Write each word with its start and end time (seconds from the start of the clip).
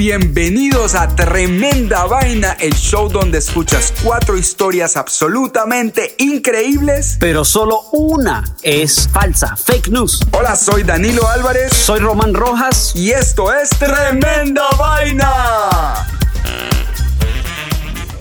bienvenidos 0.00 0.94
a 0.94 1.14
Tremenda 1.14 2.06
Vaina, 2.06 2.56
el 2.58 2.72
show 2.72 3.10
donde 3.10 3.36
escuchas 3.36 3.92
cuatro 4.02 4.38
historias 4.38 4.96
absolutamente 4.96 6.14
increíbles. 6.16 7.18
Pero 7.20 7.44
solo 7.44 7.82
una 7.92 8.42
es 8.62 9.10
falsa, 9.12 9.54
fake 9.56 9.88
news. 9.88 10.26
Hola, 10.32 10.56
soy 10.56 10.84
Danilo 10.84 11.28
Álvarez. 11.28 11.74
Soy 11.74 12.00
Román 12.00 12.32
Rojas. 12.32 12.92
Y 12.96 13.10
esto 13.10 13.52
es 13.52 13.68
Tremenda 13.78 14.64
Vaina. 14.78 16.06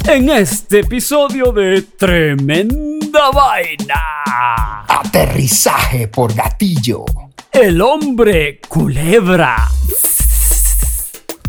En 0.05 0.29
este 0.31 0.79
episodio 0.79 1.53
de 1.53 1.83
Tremenda 1.97 3.31
Vaina. 3.31 4.83
Aterrizaje 4.85 6.09
por 6.09 6.33
gatillo. 6.33 7.05
El 7.53 7.81
hombre 7.81 8.59
culebra. 8.67 9.69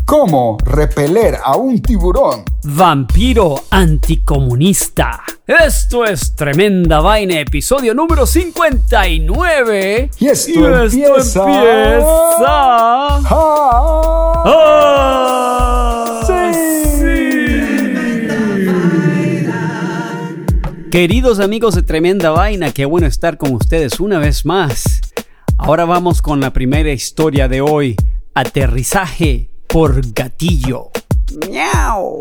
¿Cómo 0.05 0.57
repeler 0.63 1.37
a 1.43 1.55
un 1.55 1.81
tiburón? 1.81 2.43
Vampiro 2.63 3.63
anticomunista. 3.69 5.21
Esto 5.47 6.05
es 6.05 6.35
Tremenda 6.35 6.99
Vaina, 7.01 7.39
episodio 7.39 7.93
número 7.93 8.25
59. 8.25 10.09
Y 10.19 10.27
esto, 10.27 10.83
empieza... 10.83 11.43
empieza... 11.43 11.45
¡Ah! 12.47 13.21
¡Ah! 14.45 14.97
Queridos 20.91 21.39
amigos 21.39 21.75
de 21.75 21.83
Tremenda 21.83 22.31
Vaina, 22.31 22.71
qué 22.71 22.83
bueno 22.83 23.07
estar 23.07 23.37
con 23.37 23.53
ustedes 23.55 24.01
una 24.01 24.19
vez 24.19 24.45
más. 24.45 24.99
Ahora 25.57 25.85
vamos 25.85 26.21
con 26.21 26.41
la 26.41 26.51
primera 26.51 26.91
historia 26.91 27.47
de 27.47 27.61
hoy. 27.61 27.95
Aterrizaje 28.33 29.50
por 29.71 30.01
gatillo. 30.13 30.89
¡Miau! 31.49 32.17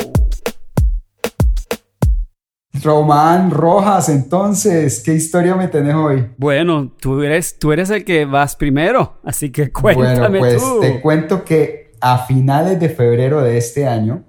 Román 2.83 3.51
Rojas, 3.51 4.09
entonces, 4.09 5.03
¿qué 5.05 5.15
historia 5.15 5.57
me 5.57 5.67
tenés 5.67 5.97
hoy? 5.97 6.31
Bueno, 6.39 6.93
tú 7.01 7.21
eres, 7.23 7.59
tú 7.59 7.73
eres 7.73 7.91
el 7.91 8.05
que 8.05 8.25
vas 8.25 8.55
primero, 8.55 9.19
así 9.25 9.51
que 9.51 9.73
cuéntame 9.73 10.39
bueno, 10.39 10.39
pues 10.39 10.63
tú. 10.63 10.81
te 10.81 11.01
cuento 11.01 11.45
que 11.45 11.93
a 12.01 12.19
finales 12.19 12.79
de 12.79 12.89
febrero 12.89 13.43
de 13.43 13.59
este 13.59 13.87
año, 13.87 14.23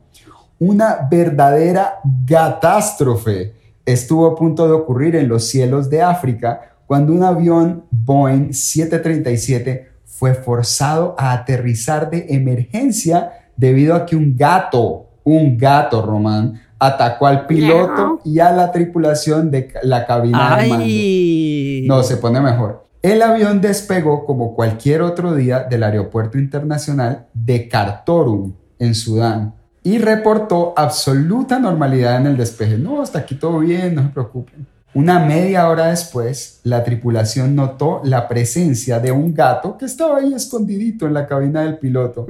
una 0.57 1.07
verdadera 1.09 1.99
catástrofe 2.27 3.53
estuvo 3.85 4.25
a 4.25 4.35
punto 4.35 4.65
de 4.67 4.73
ocurrir 4.73 5.15
en 5.15 5.27
los 5.27 5.47
cielos 5.47 5.89
de 5.91 6.01
África 6.01 6.75
cuando 6.87 7.13
un 7.13 7.23
avión 7.23 7.85
Boeing 7.91 8.51
737 8.51 9.90
fue 10.21 10.35
forzado 10.35 11.15
a 11.17 11.33
aterrizar 11.33 12.11
de 12.11 12.27
emergencia 12.29 13.31
debido 13.57 13.95
a 13.95 14.05
que 14.05 14.15
un 14.15 14.37
gato, 14.37 15.07
un 15.23 15.57
gato, 15.57 16.05
Román, 16.05 16.61
atacó 16.77 17.25
al 17.25 17.47
piloto 17.47 18.19
y 18.23 18.37
a 18.37 18.51
la 18.51 18.71
tripulación 18.71 19.49
de 19.49 19.73
la 19.81 20.05
cabina 20.05 20.57
de 20.57 20.67
mando. 20.67 21.95
No, 21.95 22.03
se 22.03 22.17
pone 22.17 22.39
mejor. 22.39 22.85
El 23.01 23.23
avión 23.23 23.61
despegó 23.61 24.23
como 24.27 24.53
cualquier 24.53 25.01
otro 25.01 25.33
día 25.33 25.63
del 25.63 25.81
aeropuerto 25.81 26.37
internacional 26.37 27.25
de 27.33 27.67
Khartoum, 27.67 28.53
en 28.77 28.93
Sudán, 28.93 29.55
y 29.81 29.97
reportó 29.97 30.75
absoluta 30.77 31.57
normalidad 31.57 32.17
en 32.17 32.27
el 32.27 32.37
despeje. 32.37 32.77
No, 32.77 33.01
hasta 33.01 33.17
aquí 33.17 33.33
todo 33.33 33.57
bien, 33.57 33.95
no 33.95 34.03
se 34.03 34.09
preocupen. 34.09 34.67
Una 34.93 35.19
media 35.19 35.69
hora 35.69 35.87
después, 35.87 36.59
la 36.63 36.83
tripulación 36.83 37.55
notó 37.55 38.01
la 38.03 38.27
presencia 38.27 38.99
de 38.99 39.11
un 39.11 39.33
gato 39.33 39.77
que 39.77 39.85
estaba 39.85 40.17
ahí 40.17 40.33
escondidito 40.33 41.07
en 41.07 41.13
la 41.13 41.27
cabina 41.27 41.61
del 41.61 41.77
piloto. 41.77 42.25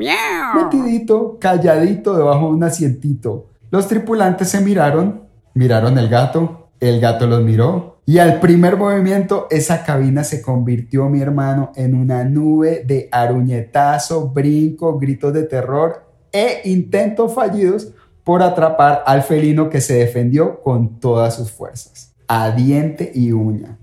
Metidito, 0.56 1.38
calladito 1.40 2.16
debajo 2.16 2.48
de 2.48 2.54
un 2.54 2.64
asientito. 2.64 3.48
Los 3.72 3.88
tripulantes 3.88 4.50
se 4.50 4.62
miraron, 4.62 5.24
miraron 5.54 5.98
el 5.98 6.08
gato, 6.08 6.70
el 6.80 7.00
gato 7.00 7.26
los 7.26 7.42
miró 7.42 7.92
y 8.06 8.18
al 8.18 8.40
primer 8.40 8.78
movimiento 8.78 9.48
esa 9.52 9.84
cabina 9.84 10.24
se 10.24 10.42
convirtió, 10.42 11.08
mi 11.08 11.22
hermano, 11.22 11.72
en 11.76 11.96
una 11.96 12.24
nube 12.24 12.84
de 12.86 13.08
aruñetazo, 13.12 14.30
brinco, 14.30 15.00
gritos 15.00 15.34
de 15.34 15.44
terror 15.44 16.04
e 16.32 16.62
intentos 16.66 17.34
fallidos 17.34 17.94
por 18.24 18.42
atrapar 18.42 19.04
al 19.06 19.24
felino 19.24 19.70
que 19.70 19.82
se 19.82 19.96
defendió 19.96 20.62
con 20.62 21.00
todas 21.00 21.36
sus 21.36 21.52
fuerzas, 21.52 22.11
a 22.34 22.50
diente 22.52 23.12
y 23.14 23.34
uña. 23.34 23.78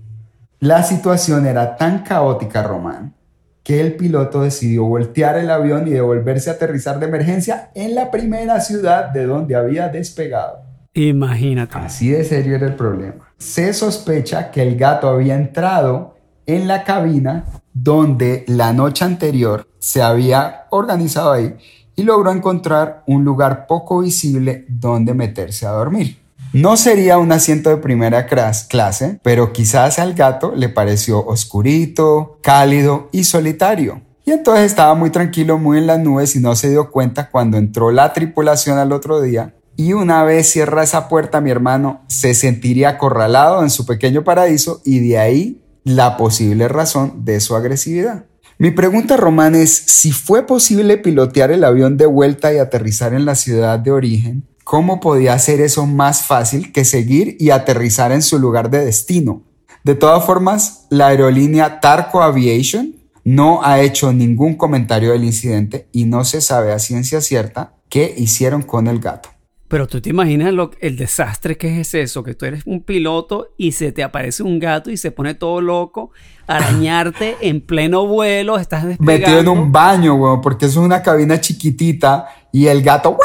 La 0.59 0.81
situación 0.81 1.45
era 1.45 1.77
tan 1.77 1.99
caótica, 1.99 2.63
Román, 2.63 3.13
que 3.61 3.79
el 3.79 3.95
piloto 3.95 4.41
decidió 4.41 4.85
voltear 4.85 5.37
el 5.37 5.51
avión 5.51 5.87
y 5.87 5.91
devolverse 5.91 6.49
a 6.49 6.53
aterrizar 6.53 6.99
de 6.99 7.05
emergencia 7.05 7.69
en 7.75 7.93
la 7.93 8.09
primera 8.09 8.59
ciudad 8.59 9.09
de 9.09 9.27
donde 9.27 9.55
había 9.55 9.89
despegado. 9.89 10.63
Imagínate. 10.95 11.77
Así 11.77 12.09
de 12.09 12.23
serio 12.23 12.55
era 12.55 12.65
el 12.65 12.73
problema. 12.73 13.31
Se 13.37 13.71
sospecha 13.71 14.49
que 14.49 14.63
el 14.63 14.77
gato 14.77 15.09
había 15.09 15.35
entrado 15.35 16.15
en 16.47 16.67
la 16.67 16.83
cabina 16.83 17.45
donde 17.71 18.45
la 18.47 18.73
noche 18.73 19.05
anterior 19.05 19.67
se 19.77 20.01
había 20.01 20.65
organizado 20.71 21.33
ahí 21.33 21.55
y 21.95 22.01
logró 22.01 22.31
encontrar 22.31 23.03
un 23.05 23.23
lugar 23.23 23.67
poco 23.67 23.99
visible 23.99 24.65
donde 24.67 25.13
meterse 25.13 25.67
a 25.67 25.71
dormir. 25.71 26.17
No 26.51 26.77
sería 26.77 27.19
un 27.19 27.31
asiento 27.31 27.69
de 27.69 27.77
primera 27.77 28.25
clase, 28.25 29.19
pero 29.21 29.53
quizás 29.53 29.99
al 29.99 30.15
gato 30.15 30.53
le 30.55 30.67
pareció 30.67 31.23
oscurito, 31.23 32.39
cálido 32.41 33.07
y 33.11 33.25
solitario. 33.25 34.01
Y 34.25 34.31
entonces 34.31 34.65
estaba 34.65 34.95
muy 34.95 35.11
tranquilo, 35.11 35.59
muy 35.59 35.77
en 35.77 35.85
las 35.85 35.99
nubes 35.99 36.35
y 36.35 36.39
no 36.39 36.55
se 36.55 36.71
dio 36.71 36.89
cuenta 36.89 37.29
cuando 37.29 37.57
entró 37.57 37.91
la 37.91 38.13
tripulación 38.13 38.79
al 38.79 38.93
otro 38.93 39.21
día. 39.21 39.55
Y 39.75 39.93
una 39.93 40.23
vez 40.23 40.49
cierra 40.49 40.81
esa 40.81 41.07
puerta, 41.07 41.39
mi 41.39 41.51
hermano 41.51 42.01
se 42.07 42.33
sentiría 42.33 42.89
acorralado 42.89 43.61
en 43.61 43.69
su 43.69 43.85
pequeño 43.85 44.23
paraíso 44.23 44.81
y 44.83 45.07
de 45.07 45.19
ahí 45.19 45.61
la 45.83 46.17
posible 46.17 46.67
razón 46.67 47.25
de 47.25 47.41
su 47.41 47.55
agresividad. 47.55 48.25
Mi 48.57 48.71
pregunta, 48.71 49.17
Román, 49.17 49.53
es 49.55 49.71
si 49.71 50.11
fue 50.11 50.45
posible 50.45 50.97
pilotear 50.97 51.51
el 51.51 51.63
avión 51.63 51.95
de 51.95 52.07
vuelta 52.07 52.51
y 52.53 52.57
aterrizar 52.57 53.13
en 53.13 53.25
la 53.25 53.35
ciudad 53.35 53.79
de 53.79 53.91
origen, 53.91 54.48
¿cómo 54.69 54.99
podía 54.99 55.33
hacer 55.33 55.61
eso 55.61 55.87
más 55.87 56.21
fácil 56.27 56.71
que 56.71 56.85
seguir 56.85 57.35
y 57.39 57.49
aterrizar 57.49 58.11
en 58.11 58.21
su 58.21 58.37
lugar 58.37 58.69
de 58.69 58.85
destino? 58.85 59.41
De 59.83 59.95
todas 59.95 60.23
formas, 60.23 60.85
la 60.91 61.07
aerolínea 61.07 61.79
Tarco 61.79 62.21
Aviation 62.21 62.93
no 63.23 63.63
ha 63.63 63.81
hecho 63.81 64.13
ningún 64.13 64.53
comentario 64.53 65.13
del 65.13 65.23
incidente 65.23 65.87
y 65.91 66.05
no 66.05 66.23
se 66.23 66.39
sabe 66.39 66.71
a 66.71 66.77
ciencia 66.77 67.19
cierta 67.19 67.73
qué 67.89 68.13
hicieron 68.15 68.61
con 68.61 68.85
el 68.85 68.99
gato. 68.99 69.29
Pero 69.69 69.87
tú 69.87 70.01
te 70.01 70.11
imaginas 70.11 70.53
lo, 70.53 70.69
el 70.81 70.97
desastre 70.97 71.57
que 71.57 71.81
es 71.81 71.95
eso, 71.95 72.21
que 72.21 72.35
tú 72.35 72.45
eres 72.45 72.61
un 72.67 72.83
piloto 72.83 73.47
y 73.57 73.71
se 73.71 73.91
te 73.91 74.03
aparece 74.03 74.43
un 74.43 74.59
gato 74.59 74.91
y 74.91 74.97
se 74.97 75.09
pone 75.09 75.33
todo 75.33 75.61
loco, 75.61 76.11
arañarte 76.45 77.37
en 77.41 77.61
pleno 77.61 78.05
vuelo, 78.05 78.59
estás 78.59 78.85
despegando. 78.85 79.27
Metido 79.27 79.39
en 79.39 79.47
un 79.47 79.71
baño, 79.71 80.13
weón, 80.13 80.41
porque 80.41 80.67
eso 80.67 80.79
es 80.81 80.85
una 80.85 81.01
cabina 81.01 81.41
chiquitita 81.41 82.27
y 82.51 82.67
el 82.67 82.83
gato, 82.83 83.17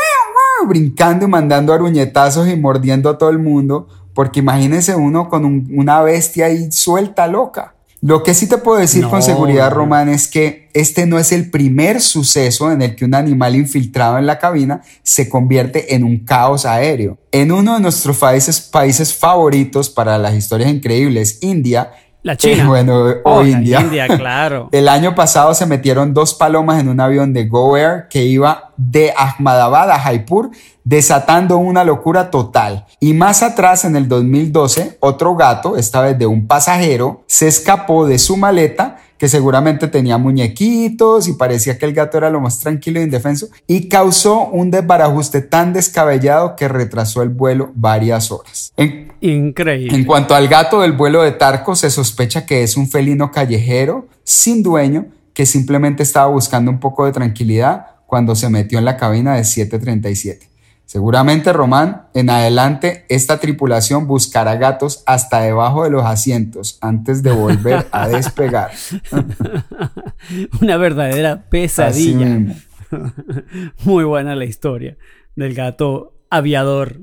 brincando 0.67 1.27
y 1.27 1.29
mandando 1.29 1.73
aruñetazos 1.73 2.49
y 2.49 2.57
mordiendo 2.57 3.09
a 3.11 3.19
todo 3.19 3.31
el 3.31 3.39
mundo, 3.39 3.89
porque 4.15 4.41
imagínese 4.41 4.95
uno 4.95 5.29
con 5.29 5.45
un- 5.45 5.69
una 5.77 6.01
bestia 6.03 6.47
ahí 6.47 6.71
suelta, 6.73 7.27
loca. 7.27 7.75
Lo 8.01 8.23
que 8.23 8.35
sí 8.35 8.47
te 8.47 8.59
puedo 8.59 8.79
decir 8.79 9.01
No, 9.03 9.11
con 9.11 9.23
seguridad. 9.23 9.73
Román, 9.73 10.11
es 10.11 10.29
que 10.29 10.69
este 10.75 11.07
no 11.07 11.19
es 11.19 11.33
el 11.33 11.51
primer 11.51 12.03
suceso 12.03 12.71
en 12.71 12.83
el 12.83 12.97
que 12.97 13.07
un 13.07 13.15
animal 13.15 13.57
infiltrado 13.57 14.19
en 14.19 14.27
la 14.27 14.39
cabina 14.39 14.83
se 15.03 15.31
convierte 15.31 15.95
en 15.95 16.05
un 16.05 16.19
caos 16.19 16.67
aéreo. 16.67 17.17
En 17.33 17.51
uno 17.51 17.75
de 17.77 17.81
nuestros 17.81 18.19
países, 18.19 18.61
países 18.61 19.15
favoritos 19.15 19.89
para 19.89 20.19
las 20.19 20.35
historias 20.35 20.71
increíbles, 20.71 21.39
India, 21.41 21.93
La 22.25 22.37
China. 22.37 22.63
eh, 22.65 22.67
bueno, 22.67 23.05
Oh, 23.23 23.41
o 23.41 23.45
India. 23.45 23.83
India, 23.83 24.09
claro. 24.09 24.69
El 24.73 24.89
año 24.89 25.15
pasado 25.15 25.53
se 25.55 25.67
metieron 25.67 26.15
dos 26.15 26.33
palomas 26.35 26.81
en 26.81 26.89
un 26.89 26.99
avión 26.99 27.35
de 27.35 27.47
Go 27.47 27.77
Air 27.77 28.09
que 28.09 28.25
iba 28.25 28.73
de 28.79 29.13
Ahmadabad 29.15 29.91
a 29.91 30.01
Jaipur, 30.01 30.51
desatando 30.85 31.59
una 31.59 31.85
locura 31.85 32.31
total. 32.31 32.87
Y 32.99 33.13
más 33.13 33.43
atrás, 33.43 33.85
en 33.85 33.95
el 33.95 34.09
2012, 34.09 34.97
otro 35.01 35.37
gato, 35.37 35.77
esta 35.77 36.01
vez 36.01 36.19
de 36.19 36.27
un 36.27 36.47
pasajero, 36.47 37.25
se 37.27 37.47
escapó 37.47 38.07
de 38.07 38.19
su 38.19 38.39
maleta 38.39 38.97
que 39.19 39.29
seguramente 39.29 39.89
tenía 39.89 40.19
muñequitos 40.19 41.29
y 41.29 41.35
parecía 41.35 41.79
que 41.79 41.87
el 41.87 41.95
gato 41.95 42.19
era 42.19 42.31
lo 42.31 42.41
más 42.41 42.59
tranquilo 42.59 43.01
e 43.01 43.05
indefenso 43.05 43.47
y 43.67 43.89
causó 43.89 44.47
un 44.49 44.71
desbarajuste 44.71 45.41
tan 45.41 45.73
descabellado 45.73 46.57
que 46.57 46.69
retrasó 46.69 47.23
el 47.23 47.29
vuelo 47.29 47.71
varias 47.75 48.33
horas. 48.33 48.73
En, 48.77 49.04
Increíble. 49.27 49.97
en 49.97 50.05
cuanto 50.05 50.35
al 50.35 50.49
gato 50.49 50.83
del 50.83 50.93
vuelo 50.93 51.23
de 51.23 51.33
Tarco, 51.33 51.75
se 51.75 51.91
sospecha 51.91 52.45
que 52.45 52.63
es 52.63 52.77
un 52.77 52.91
felino 52.91 53.31
callejero 53.31 54.09
sin 54.23 54.63
dueño 54.63 55.07
que 55.33 55.47
simplemente 55.47 56.03
estaba 56.03 56.27
buscando 56.27 56.71
un 56.71 56.79
poco 56.79 57.07
de 57.07 57.13
tranquilidad 57.13 57.87
cuando 58.07 58.35
se 58.35 58.51
metió 58.51 58.79
en 58.79 58.85
la 58.85 58.97
cabina 58.97 59.35
de 59.35 59.45
737. 59.45 60.49
Seguramente, 60.85 61.53
Román, 61.53 62.09
en 62.13 62.29
adelante 62.29 63.07
esta 63.09 63.41
tripulación 63.41 64.07
buscará 64.07 64.57
gatos 64.57 65.03
hasta 65.07 65.41
debajo 65.41 65.85
de 65.85 65.91
los 65.91 66.05
asientos 66.05 66.79
antes 66.83 67.23
de 67.23 67.33
volver 67.33 67.87
a 67.91 68.09
despegar. 68.09 68.73
Una 70.61 70.77
verdadera 70.77 71.47
pesadilla. 71.49 72.55
Muy 73.85 74.05
buena 74.05 74.37
la 74.37 74.45
historia 74.45 74.97
del 75.35 75.55
gato 75.55 76.13
aviador. 76.31 76.99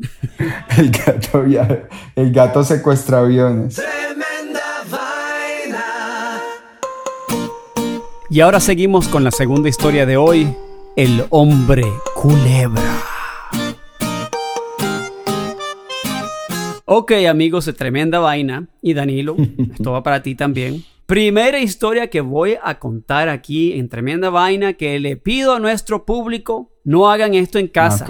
El 0.77 0.91
gato 0.91 1.39
aviador. 1.39 1.89
El 2.21 2.31
gato 2.31 2.63
secuestra 2.63 3.21
aviones. 3.21 3.81
Y 8.29 8.41
ahora 8.41 8.59
seguimos 8.59 9.07
con 9.07 9.23
la 9.23 9.31
segunda 9.31 9.69
historia 9.69 10.05
de 10.05 10.17
hoy, 10.17 10.55
el 10.95 11.25
hombre 11.31 11.83
culebra. 12.13 13.01
Ok 16.85 17.11
amigos 17.27 17.65
de 17.65 17.73
Tremenda 17.73 18.19
Vaina 18.19 18.67
y 18.83 18.93
Danilo, 18.93 19.35
esto 19.73 19.91
va 19.91 20.03
para 20.03 20.21
ti 20.21 20.35
también. 20.35 20.83
Primera 21.11 21.59
historia 21.59 22.09
que 22.09 22.21
voy 22.21 22.55
a 22.63 22.79
contar 22.79 23.27
aquí 23.27 23.73
en 23.73 23.89
Tremenda 23.89 24.29
Vaina 24.29 24.75
que 24.75 24.97
le 24.97 25.17
pido 25.17 25.53
a 25.53 25.59
nuestro 25.59 26.05
público, 26.05 26.71
no 26.85 27.09
hagan 27.11 27.33
esto 27.33 27.59
en 27.59 27.67
casa. 27.67 28.05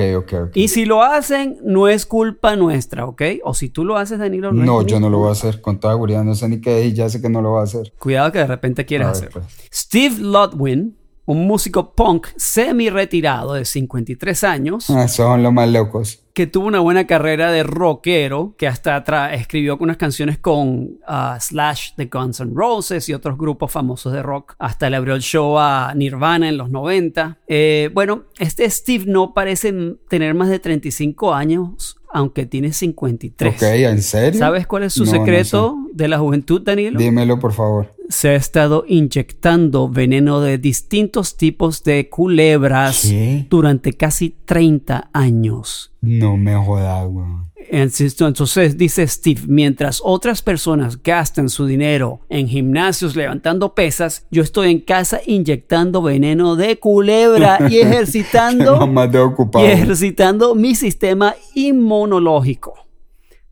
Y 0.53 0.67
si 0.67 0.85
lo 0.85 1.01
hacen, 1.01 1.57
no 1.63 1.87
es 1.87 2.05
culpa 2.05 2.55
nuestra, 2.55 3.07
¿ok? 3.07 3.23
O 3.43 3.55
si 3.55 3.69
tú 3.69 3.85
lo 3.85 3.97
haces, 3.97 4.19
Danilo, 4.19 4.53
no, 4.53 4.63
No, 4.63 4.85
yo 4.85 4.99
no 4.99 5.09
lo 5.09 5.17
voy 5.17 5.29
a 5.29 5.31
hacer 5.31 5.61
con 5.61 5.79
toda 5.79 5.95
seguridad. 5.95 6.23
No 6.23 6.35
sé 6.35 6.47
ni 6.47 6.61
qué 6.61 6.81
es 6.81 6.93
y 6.93 6.93
ya 6.93 7.09
sé 7.09 7.23
que 7.23 7.29
no 7.29 7.41
lo 7.41 7.49
voy 7.49 7.61
a 7.61 7.63
hacer. 7.63 7.91
Cuidado 7.97 8.31
que 8.31 8.37
de 8.37 8.45
repente 8.45 8.85
quieres 8.85 9.07
hacerlo. 9.07 9.41
pues. 9.41 9.45
Steve 9.73 10.17
Ludwin, 10.19 10.95
un 11.25 11.45
músico 11.47 11.93
punk 11.93 12.27
semi-retirado 12.35 13.53
de 13.53 13.65
53 13.65 14.43
años, 14.43 14.89
Ah, 14.89 15.07
son 15.07 15.43
los 15.43 15.53
más 15.53 15.69
locos. 15.69 16.23
que 16.33 16.47
tuvo 16.47 16.67
una 16.67 16.79
buena 16.79 17.05
carrera 17.07 17.51
de 17.51 17.63
rockero, 17.63 18.55
que 18.57 18.67
hasta 18.67 19.33
escribió 19.33 19.77
unas 19.79 19.97
canciones 19.97 20.37
con 20.37 20.97
ah, 21.05 21.37
Slash 21.39 21.95
de 21.97 22.05
Guns 22.05 22.39
N' 22.39 22.53
Roses 22.55 23.07
y 23.09 23.13
otros 23.13 23.37
grupos 23.37 23.71
famosos 23.71 24.13
de 24.13 24.23
rock. 24.23 24.55
Hasta 24.57 24.89
le 24.89 24.95
abrió 24.97 25.13
el 25.15 25.21
show 25.21 25.57
a 25.59 25.93
Nirvana 25.95 26.47
en 26.49 26.57
los 26.57 26.69
90. 26.69 27.39
Eh, 27.47 27.89
bueno, 27.93 28.23
este 28.39 28.69
Steve 28.69 29.05
no 29.07 29.33
parece 29.33 29.73
tener 30.09 30.33
más 30.33 30.49
de 30.49 30.59
35 30.59 31.33
años, 31.33 31.97
aunque 32.13 32.45
tiene 32.45 32.73
53. 32.73 33.55
Ok, 33.55 33.61
¿en 33.63 34.01
serio? 34.01 34.39
¿Sabes 34.39 34.67
cuál 34.67 34.83
es 34.83 34.93
su 34.93 35.05
No, 35.05 35.11
no 35.11 35.17
secreto 35.19 35.77
de 35.93 36.07
la 36.07 36.19
juventud, 36.19 36.61
Danilo? 36.61 36.99
Dímelo, 36.99 37.39
por 37.39 37.53
favor. 37.53 37.93
se 38.09 38.29
ha 38.29 38.35
estado 38.35 38.83
inyectando 38.87 39.87
veneno 39.89 40.41
de 40.41 40.57
distintos 40.57 41.37
tipos 41.37 41.83
de 41.83 42.09
culebras 42.09 43.01
¿Qué? 43.03 43.45
durante 43.49 43.93
casi 43.93 44.35
30 44.45 45.09
años. 45.13 45.93
No 46.01 46.35
me 46.37 46.55
jodas, 46.55 47.07
weón. 47.09 47.50
Insisto, 47.71 48.27
Entonces 48.27 48.77
dice 48.77 49.07
Steve, 49.07 49.41
mientras 49.47 50.01
otras 50.03 50.41
personas 50.41 51.01
gastan 51.01 51.49
su 51.49 51.65
dinero 51.65 52.21
en 52.29 52.47
gimnasios 52.47 53.15
levantando 53.15 53.73
pesas, 53.73 54.25
yo 54.31 54.43
estoy 54.43 54.71
en 54.71 54.79
casa 54.79 55.19
inyectando 55.25 56.01
veneno 56.01 56.55
de 56.55 56.79
culebra 56.79 57.59
y 57.69 57.77
ejercitando 57.77 58.89
y 59.55 59.65
ejercitando 59.65 60.55
mi 60.55 60.75
sistema 60.75 61.35
inmunológico, 61.55 62.73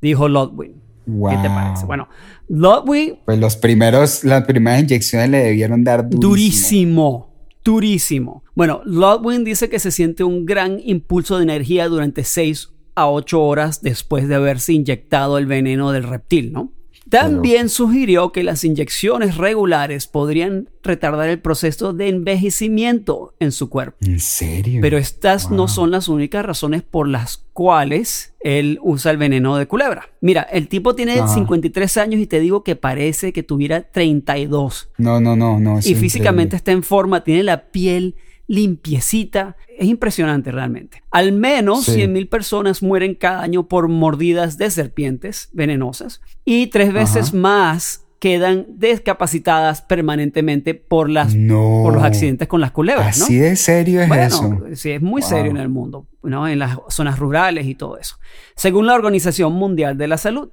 dijo 0.01 0.27
Ludwig. 0.27 0.75
¿Qué 1.05 1.37
te 1.41 1.49
parece? 1.49 1.85
Bueno, 1.85 2.07
Ludwig 2.47 3.19
Pues 3.25 3.39
los 3.39 3.55
primeros, 3.55 4.23
las 4.23 4.45
primeras 4.45 4.81
inyecciones 4.81 5.29
le 5.29 5.39
debieron 5.39 5.83
dar 5.83 6.07
durísimo. 6.09 6.29
Durísimo, 6.29 7.29
durísimo. 7.63 8.43
Bueno, 8.53 8.81
Ludwig 8.85 9.43
dice 9.43 9.69
que 9.69 9.79
se 9.79 9.91
siente 9.91 10.23
un 10.23 10.45
gran 10.45 10.79
impulso 10.83 11.37
de 11.37 11.43
energía 11.43 11.87
durante 11.87 12.23
6 12.23 12.69
a 12.99 13.09
8 13.09 13.41
horas 13.41 13.81
después 13.81 14.27
de 14.27 14.35
haberse 14.35 14.73
inyectado 14.73 15.37
el 15.37 15.45
veneno 15.45 15.91
del 15.91 16.03
reptil, 16.03 16.51
¿no? 16.53 16.71
También 17.09 17.69
sugirió 17.69 18.31
que 18.31 18.43
las 18.43 18.63
inyecciones 18.63 19.35
regulares 19.37 20.05
podrían 20.05 20.69
retardar 20.83 21.27
el 21.29 21.39
proceso 21.39 21.91
de 21.91 22.07
envejecimiento 22.09 23.33
en 23.39 23.51
su 23.51 23.67
cuerpo. 23.69 23.97
¿En 24.01 24.19
serio? 24.19 24.79
Pero 24.81 24.97
estas 24.99 25.49
no 25.49 25.67
son 25.67 25.89
las 25.91 26.07
únicas 26.07 26.45
razones 26.45 26.83
por 26.83 27.07
las 27.07 27.37
cuales 27.53 28.33
él 28.41 28.79
usa 28.83 29.11
el 29.11 29.17
veneno 29.17 29.57
de 29.57 29.67
culebra. 29.67 30.09
Mira, 30.21 30.43
el 30.43 30.67
tipo 30.67 30.93
tiene 30.93 31.13
Ajá. 31.19 31.33
53 31.33 31.97
años 31.97 32.21
y 32.21 32.27
te 32.27 32.39
digo 32.39 32.63
que 32.63 32.75
parece 32.75 33.33
que 33.33 33.41
tuviera 33.43 33.81
32 33.81 34.89
No, 34.97 35.19
no, 35.19 35.35
no, 35.35 35.59
no. 35.59 35.79
y 35.79 35.95
físicamente 35.95 36.55
increíble. 36.55 36.57
está 36.57 36.71
en 36.73 36.83
forma, 36.83 37.23
tiene 37.23 37.43
la 37.43 37.63
piel 37.71 38.15
limpiecita. 38.49 39.55
Es 39.77 39.87
impresionante 39.87 40.51
realmente. 40.51 41.03
Al 41.11 41.31
menos 41.31 41.85
Sí. 41.85 41.93
100 41.93 42.11
mil 42.13 42.27
personas 42.27 42.83
mueren 42.83 43.15
cada 43.15 43.41
año 43.41 43.67
por 43.67 43.87
mordidas 43.87 44.57
de 44.57 44.69
serpientes 44.69 45.49
venenosas 45.53 46.21
y 46.45 46.67
tres 46.67 46.91
veces 46.91 47.29
Ajá. 47.29 47.37
más 47.37 48.05
quedan 48.19 48.65
discapacitadas 48.77 49.81
permanentemente 49.81 50.73
por, 50.73 51.09
las, 51.09 51.33
No. 51.35 51.81
por 51.83 51.93
los 51.93 52.03
accidentes 52.03 52.49
con 52.49 52.59
las 52.59 52.71
culebras. 52.71 53.17
¿no? 53.17 53.23
Así 53.25 53.37
de 53.37 53.55
serio 53.55 54.01
es 54.01 54.09
Bueno, 54.09 54.23
eso. 54.23 54.57
sí, 54.73 54.91
es 54.91 55.01
muy 55.01 55.21
Wow. 55.21 55.29
serio 55.29 55.51
en 55.51 55.57
el 55.57 55.69
mundo, 55.69 56.05
¿no? 56.21 56.45
en 56.45 56.59
las 56.59 56.77
zonas 56.89 57.17
rurales 57.17 57.65
y 57.65 57.75
todo 57.75 57.97
eso. 57.97 58.17
Según 58.57 58.87
la 58.87 58.95
Organización 58.95 59.53
Mundial 59.53 59.97
de 59.97 60.09
la 60.09 60.17
Salud, 60.17 60.49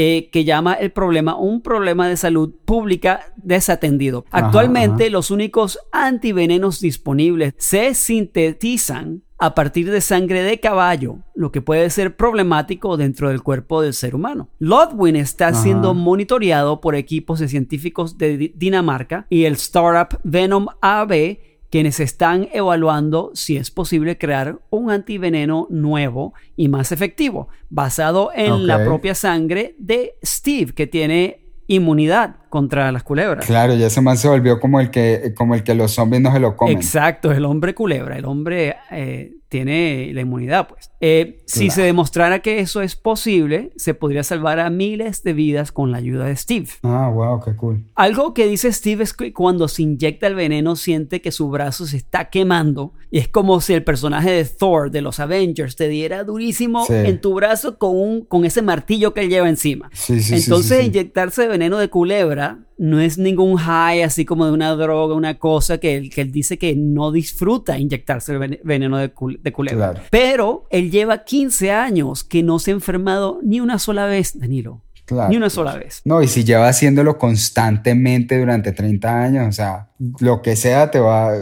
eh, 0.00 0.30
que 0.30 0.44
llama 0.44 0.74
el 0.74 0.92
problema 0.92 1.36
un 1.36 1.60
problema 1.60 2.06
de 2.06 2.16
salud 2.16 2.54
pública 2.64 3.32
desatendido. 3.36 4.24
Actualmente 4.30 5.04
ajá. 5.06 5.10
los 5.10 5.32
únicos 5.32 5.76
antivenenos 5.90 6.80
disponibles 6.80 7.54
se 7.58 7.94
sintetizan 7.94 9.22
a 9.40 9.54
partir 9.56 9.90
de 9.90 10.00
sangre 10.00 10.42
de 10.42 10.60
caballo, 10.60 11.18
lo 11.34 11.50
que 11.50 11.62
puede 11.62 11.90
ser 11.90 12.16
problemático 12.16 12.96
dentro 12.96 13.28
del 13.28 13.42
cuerpo 13.42 13.82
del 13.82 13.92
ser 13.92 14.14
humano. 14.14 14.48
Ludwig 14.60 15.16
está 15.16 15.48
Ajá. 15.48 15.62
siendo 15.62 15.94
monitoreado 15.94 16.80
por 16.80 16.94
equipos 16.94 17.40
de 17.40 17.48
científicos 17.48 18.18
de 18.18 18.36
Di- 18.36 18.52
Dinamarca 18.56 19.26
y 19.30 19.44
el 19.44 19.54
startup 19.54 20.20
Venom 20.22 20.66
AB 20.80 21.38
quienes 21.70 22.00
están 22.00 22.48
evaluando 22.52 23.30
si 23.34 23.56
es 23.56 23.70
posible 23.70 24.18
crear 24.18 24.58
un 24.70 24.90
antiveneno 24.90 25.66
nuevo 25.70 26.34
y 26.56 26.68
más 26.68 26.92
efectivo, 26.92 27.48
basado 27.68 28.30
en 28.34 28.66
la 28.66 28.84
propia 28.84 29.14
sangre 29.14 29.74
de 29.78 30.14
Steve, 30.24 30.72
que 30.72 30.86
tiene 30.86 31.44
inmunidad 31.66 32.36
contra 32.48 32.90
las 32.90 33.02
culebras. 33.02 33.44
Claro, 33.44 33.74
ya 33.74 33.88
ese 33.88 34.00
man 34.00 34.16
se 34.16 34.28
volvió 34.28 34.58
como 34.58 34.80
el 34.80 34.90
que, 34.90 35.34
como 35.36 35.54
el 35.54 35.62
que 35.62 35.74
los 35.74 35.92
zombies 35.92 36.22
no 36.22 36.32
se 36.32 36.40
lo 36.40 36.56
comen. 36.56 36.76
Exacto, 36.76 37.30
el 37.30 37.44
hombre 37.44 37.74
culebra, 37.74 38.16
el 38.16 38.24
hombre 38.24 38.76
eh, 38.90 39.34
tiene 39.48 40.10
la 40.14 40.20
inmunidad, 40.20 40.68
pues. 40.68 40.90
Eh, 41.00 41.38
Si 41.46 41.60
Claro. 41.66 41.74
se 41.74 41.82
demostrara 41.82 42.38
que 42.40 42.60
eso 42.60 42.82
es 42.82 42.94
posible, 42.96 43.70
se 43.76 43.94
podría 43.94 44.22
salvar 44.22 44.60
a 44.60 44.68
miles 44.68 45.22
de 45.22 45.32
vidas 45.32 45.72
con 45.72 45.90
la 45.90 45.98
ayuda 45.98 46.26
de 46.26 46.36
Steve. 46.36 46.68
Ah, 46.82 47.10
wow, 47.12 47.40
qué 47.42 47.56
cool. 47.56 47.84
Algo 47.94 48.34
que 48.34 48.46
dice 48.46 48.70
Steve 48.72 49.02
es 49.04 49.14
que 49.14 49.32
cuando 49.32 49.68
se 49.68 49.82
inyecta 49.82 50.26
el 50.26 50.34
veneno 50.34 50.76
siente 50.76 51.20
que 51.22 51.32
su 51.32 51.48
brazo 51.48 51.86
se 51.86 51.96
está 51.96 52.28
quemando 52.28 52.92
y 53.10 53.18
es 53.18 53.28
como 53.28 53.60
si 53.62 53.72
el 53.74 53.84
personaje 53.84 54.30
de 54.30 54.44
Thor 54.44 54.90
de 54.90 55.00
los 55.02 55.18
Avengers 55.20 55.76
te 55.76 55.88
diera 55.88 56.24
durísimo 56.24 56.84
Sí. 56.84 56.92
en 56.94 57.20
tu 57.20 57.34
brazo 57.34 57.78
con, 57.78 57.96
un, 57.96 58.24
con 58.26 58.44
ese 58.44 58.60
martillo 58.62 59.14
que 59.14 59.22
él 59.22 59.30
lleva 59.30 59.48
encima. 59.48 59.88
Sí, 59.94 60.20
sí, 60.20 60.34
sí, 60.40 60.44
Entonces 60.44 60.84
inyectarse 60.84 61.48
veneno 61.48 61.78
de 61.78 61.88
culebra 61.88 62.58
no 62.78 63.00
es 63.00 63.18
ningún 63.18 63.56
high 63.56 64.02
así 64.02 64.24
como 64.24 64.46
de 64.46 64.52
una 64.52 64.74
droga, 64.76 65.14
una 65.14 65.38
cosa 65.38 65.78
que 65.78 65.96
él, 65.96 66.10
que 66.10 66.20
él 66.20 66.30
dice 66.32 66.58
que 66.58 66.74
no 66.76 67.10
disfruta 67.12 67.78
inyectarse 67.78 68.32
el 68.32 68.38
vene- 68.38 68.60
veneno 68.64 68.96
de, 68.98 69.12
cul- 69.12 69.40
de 69.42 69.52
culebra. 69.52 69.92
Claro. 69.92 70.06
Pero 70.10 70.66
él 70.70 70.90
lleva 70.90 71.24
15 71.24 71.72
años 71.72 72.22
que 72.24 72.42
no 72.42 72.58
se 72.58 72.70
ha 72.70 72.74
enfermado 72.74 73.40
ni 73.42 73.60
una 73.60 73.78
sola 73.78 74.06
vez, 74.06 74.38
Danilo. 74.38 74.82
Claro. 75.08 75.30
Ni 75.30 75.38
una 75.38 75.48
sola 75.48 75.74
vez. 75.74 76.02
No, 76.04 76.22
y 76.22 76.28
si 76.28 76.44
lleva 76.44 76.68
haciéndolo 76.68 77.16
constantemente 77.16 78.38
durante 78.38 78.72
30 78.72 79.22
años, 79.22 79.48
o 79.48 79.52
sea, 79.52 79.88
lo 80.20 80.42
que 80.42 80.54
sea 80.54 80.90
te 80.90 81.00
va, 81.00 81.32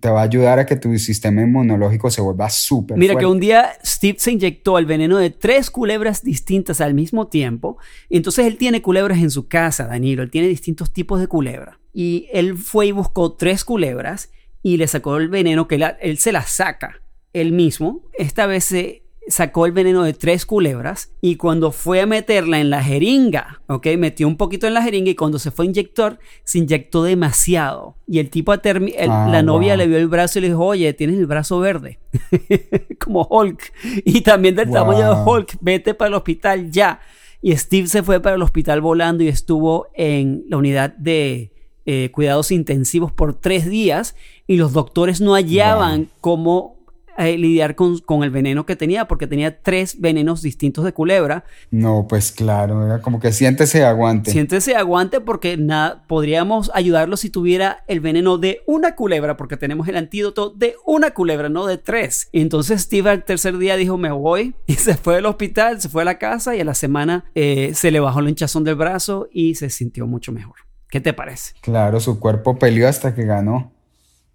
te 0.00 0.10
va 0.10 0.20
a 0.20 0.24
ayudar 0.24 0.58
a 0.58 0.66
que 0.66 0.74
tu 0.76 0.98
sistema 0.98 1.42
inmunológico 1.42 2.10
se 2.10 2.20
vuelva 2.20 2.50
súper 2.50 2.98
Mira 2.98 3.12
que 3.14 3.20
fuerte. 3.20 3.32
un 3.32 3.40
día 3.40 3.70
Steve 3.84 4.16
se 4.18 4.32
inyectó 4.32 4.78
el 4.78 4.86
veneno 4.86 5.16
de 5.18 5.30
tres 5.30 5.70
culebras 5.70 6.22
distintas 6.24 6.80
al 6.80 6.94
mismo 6.94 7.28
tiempo. 7.28 7.78
Entonces 8.10 8.46
él 8.46 8.56
tiene 8.58 8.82
culebras 8.82 9.18
en 9.18 9.30
su 9.30 9.46
casa, 9.48 9.86
Danilo. 9.86 10.22
Él 10.22 10.30
tiene 10.30 10.48
distintos 10.48 10.92
tipos 10.92 11.20
de 11.20 11.28
culebra. 11.28 11.78
Y 11.94 12.26
él 12.32 12.56
fue 12.58 12.86
y 12.88 12.92
buscó 12.92 13.34
tres 13.36 13.64
culebras 13.64 14.30
y 14.62 14.76
le 14.76 14.86
sacó 14.88 15.16
el 15.18 15.28
veneno 15.28 15.68
que 15.68 15.78
la- 15.78 15.96
él 16.00 16.18
se 16.18 16.32
las 16.32 16.50
saca 16.50 17.00
él 17.32 17.52
mismo. 17.52 18.02
Esta 18.18 18.46
vez 18.46 18.64
se 18.64 19.04
sacó 19.28 19.66
el 19.66 19.72
veneno 19.72 20.02
de 20.02 20.12
tres 20.14 20.44
culebras 20.46 21.12
y 21.20 21.36
cuando 21.36 21.70
fue 21.70 22.00
a 22.00 22.06
meterla 22.06 22.58
en 22.60 22.70
la 22.70 22.82
jeringa, 22.82 23.62
ok, 23.68 23.86
metió 23.96 24.26
un 24.26 24.36
poquito 24.36 24.66
en 24.66 24.74
la 24.74 24.82
jeringa 24.82 25.10
y 25.10 25.14
cuando 25.14 25.38
se 25.38 25.50
fue 25.52 25.64
a 25.64 25.68
inyectar, 25.68 26.18
se 26.44 26.58
inyectó 26.58 27.04
demasiado. 27.04 27.96
Y 28.08 28.18
el 28.18 28.30
tipo, 28.30 28.50
a 28.52 28.60
termi- 28.60 28.94
el- 28.98 29.10
Ah, 29.10 29.28
la 29.30 29.42
novia 29.42 29.74
wow. 29.74 29.78
le 29.78 29.86
vio 29.86 29.98
el 29.98 30.08
brazo 30.08 30.38
y 30.38 30.42
le 30.42 30.48
dijo, 30.48 30.64
oye, 30.64 30.92
tienes 30.92 31.16
el 31.18 31.26
brazo 31.26 31.60
verde, 31.60 32.00
como 32.98 33.26
Hulk. 33.30 33.72
Y 34.04 34.22
también 34.22 34.54
del 34.56 34.70
tamaño 34.70 35.00
de 35.14 35.22
Wow. 35.22 35.34
Hulk, 35.36 35.56
vete 35.60 35.94
para 35.94 36.08
el 36.08 36.14
hospital 36.14 36.70
ya. 36.70 37.00
Y 37.40 37.56
Steve 37.56 37.86
se 37.88 38.02
fue 38.02 38.20
para 38.20 38.36
el 38.36 38.42
hospital 38.42 38.80
volando 38.80 39.24
y 39.24 39.28
estuvo 39.28 39.88
en 39.94 40.44
la 40.48 40.56
unidad 40.56 40.94
de 40.96 41.52
eh, 41.86 42.10
cuidados 42.12 42.52
intensivos 42.52 43.10
por 43.12 43.34
tres 43.34 43.68
días 43.68 44.14
y 44.46 44.56
los 44.56 44.72
doctores 44.72 45.20
no 45.20 45.34
hallaban 45.34 46.08
cómo 46.20 46.76
eh, 47.18 47.36
lidiar 47.36 47.74
con, 47.74 47.98
con, 47.98 48.22
el 48.22 48.30
veneno 48.30 48.66
que 48.66 48.76
tenía, 48.76 49.06
porque 49.06 49.26
tenía 49.26 49.62
tres 49.62 50.00
venenos 50.00 50.42
distintos 50.42 50.84
de 50.84 50.92
culebra. 50.92 51.44
No, 51.70 52.06
pues 52.08 52.32
claro, 52.32 52.84
era 52.86 53.00
como 53.00 53.20
que 53.20 53.32
siéntese 53.32 53.84
aguante. 53.84 54.30
Siéntese 54.30 54.76
aguante 54.76 55.20
porque 55.20 55.56
nada, 55.56 56.04
podríamos 56.06 56.70
ayudarlo 56.74 57.16
si 57.16 57.30
tuviera 57.30 57.84
el 57.88 58.00
veneno 58.00 58.38
de 58.38 58.60
una 58.66 58.94
culebra, 58.94 59.36
porque 59.36 59.56
tenemos 59.56 59.88
el 59.88 59.96
antídoto 59.96 60.50
de 60.50 60.74
una 60.86 61.12
culebra, 61.12 61.48
no 61.48 61.66
de 61.66 61.78
tres. 61.78 62.28
Y 62.32 62.40
entonces 62.40 62.82
Steve 62.82 63.10
al 63.10 63.24
tercer 63.24 63.58
día 63.58 63.76
dijo, 63.76 63.98
me 63.98 64.10
voy, 64.10 64.54
y 64.66 64.74
se 64.74 64.94
fue 64.94 65.16
al 65.16 65.26
hospital, 65.26 65.80
se 65.80 65.88
fue 65.88 66.02
a 66.02 66.06
la 66.06 66.18
casa 66.18 66.56
y 66.56 66.60
a 66.60 66.64
la 66.64 66.74
semana 66.74 67.24
eh, 67.34 67.72
se 67.74 67.90
le 67.90 68.00
bajó 68.00 68.20
el 68.20 68.28
hinchazón 68.28 68.64
del 68.64 68.76
brazo 68.76 69.28
y 69.32 69.54
se 69.54 69.70
sintió 69.70 70.06
mucho 70.06 70.32
mejor. 70.32 70.56
¿Qué 70.88 71.00
te 71.00 71.14
parece? 71.14 71.54
Claro, 71.62 72.00
su 72.00 72.20
cuerpo 72.20 72.58
peleó 72.58 72.86
hasta 72.86 73.14
que 73.14 73.24
ganó. 73.24 73.72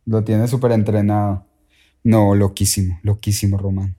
Lo 0.06 0.24
tiene 0.24 0.48
súper 0.48 0.72
entrenado. 0.72 1.46
No, 2.08 2.36
loquísimo, 2.36 3.02
loquísimo, 3.04 3.58
Román. 3.58 3.98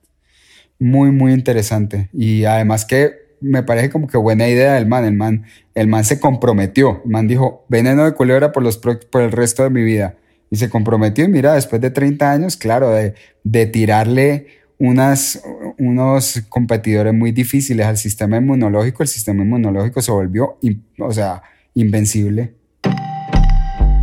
Muy, 0.78 1.10
muy 1.10 1.34
interesante. 1.34 2.08
Y 2.14 2.46
además 2.46 2.86
que 2.86 3.12
me 3.42 3.62
parece 3.62 3.90
como 3.90 4.06
que 4.06 4.16
buena 4.16 4.48
idea 4.48 4.76
del 4.76 4.86
man. 4.86 5.04
El 5.04 5.12
man, 5.12 5.44
el 5.74 5.88
man 5.88 6.06
se 6.06 6.18
comprometió. 6.18 7.02
El 7.04 7.10
man 7.10 7.28
dijo, 7.28 7.66
veneno 7.68 8.06
de 8.06 8.14
culebra 8.14 8.50
por, 8.50 8.62
los, 8.62 8.78
por 8.78 9.20
el 9.20 9.30
resto 9.30 9.62
de 9.62 9.68
mi 9.68 9.82
vida. 9.82 10.16
Y 10.50 10.56
se 10.56 10.70
comprometió 10.70 11.22
y 11.26 11.28
mira, 11.28 11.52
después 11.52 11.82
de 11.82 11.90
30 11.90 12.32
años, 12.32 12.56
claro, 12.56 12.88
de, 12.92 13.12
de 13.44 13.66
tirarle 13.66 14.46
unas, 14.78 15.42
unos 15.78 16.40
competidores 16.48 17.12
muy 17.12 17.32
difíciles 17.32 17.84
al 17.84 17.98
sistema 17.98 18.38
inmunológico, 18.38 19.02
el 19.02 19.10
sistema 19.10 19.42
inmunológico 19.42 20.00
se 20.00 20.12
volvió, 20.12 20.58
o 20.98 21.12
sea, 21.12 21.42
invencible. 21.74 22.54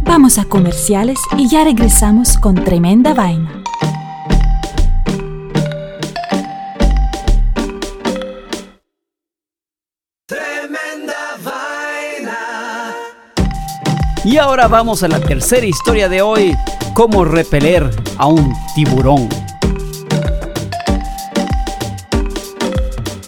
Vamos 0.04 0.38
a 0.38 0.46
comerciales 0.46 1.18
y 1.40 1.50
ya 1.50 1.64
regresamos 1.64 2.38
con 2.38 2.54
tremenda 2.64 3.16
vaina. 3.16 3.65
Y 14.26 14.38
ahora 14.40 14.68
vamos 14.68 15.04
a 15.04 15.08
la 15.08 15.20
tercera 15.20 15.68
historia 15.68 16.10
de 16.10 16.24
hoy, 16.24 16.56
cómo 16.96 17.26
repeler 17.26 17.88
a 18.18 18.26
un 18.26 18.52
tiburón. 18.74 19.30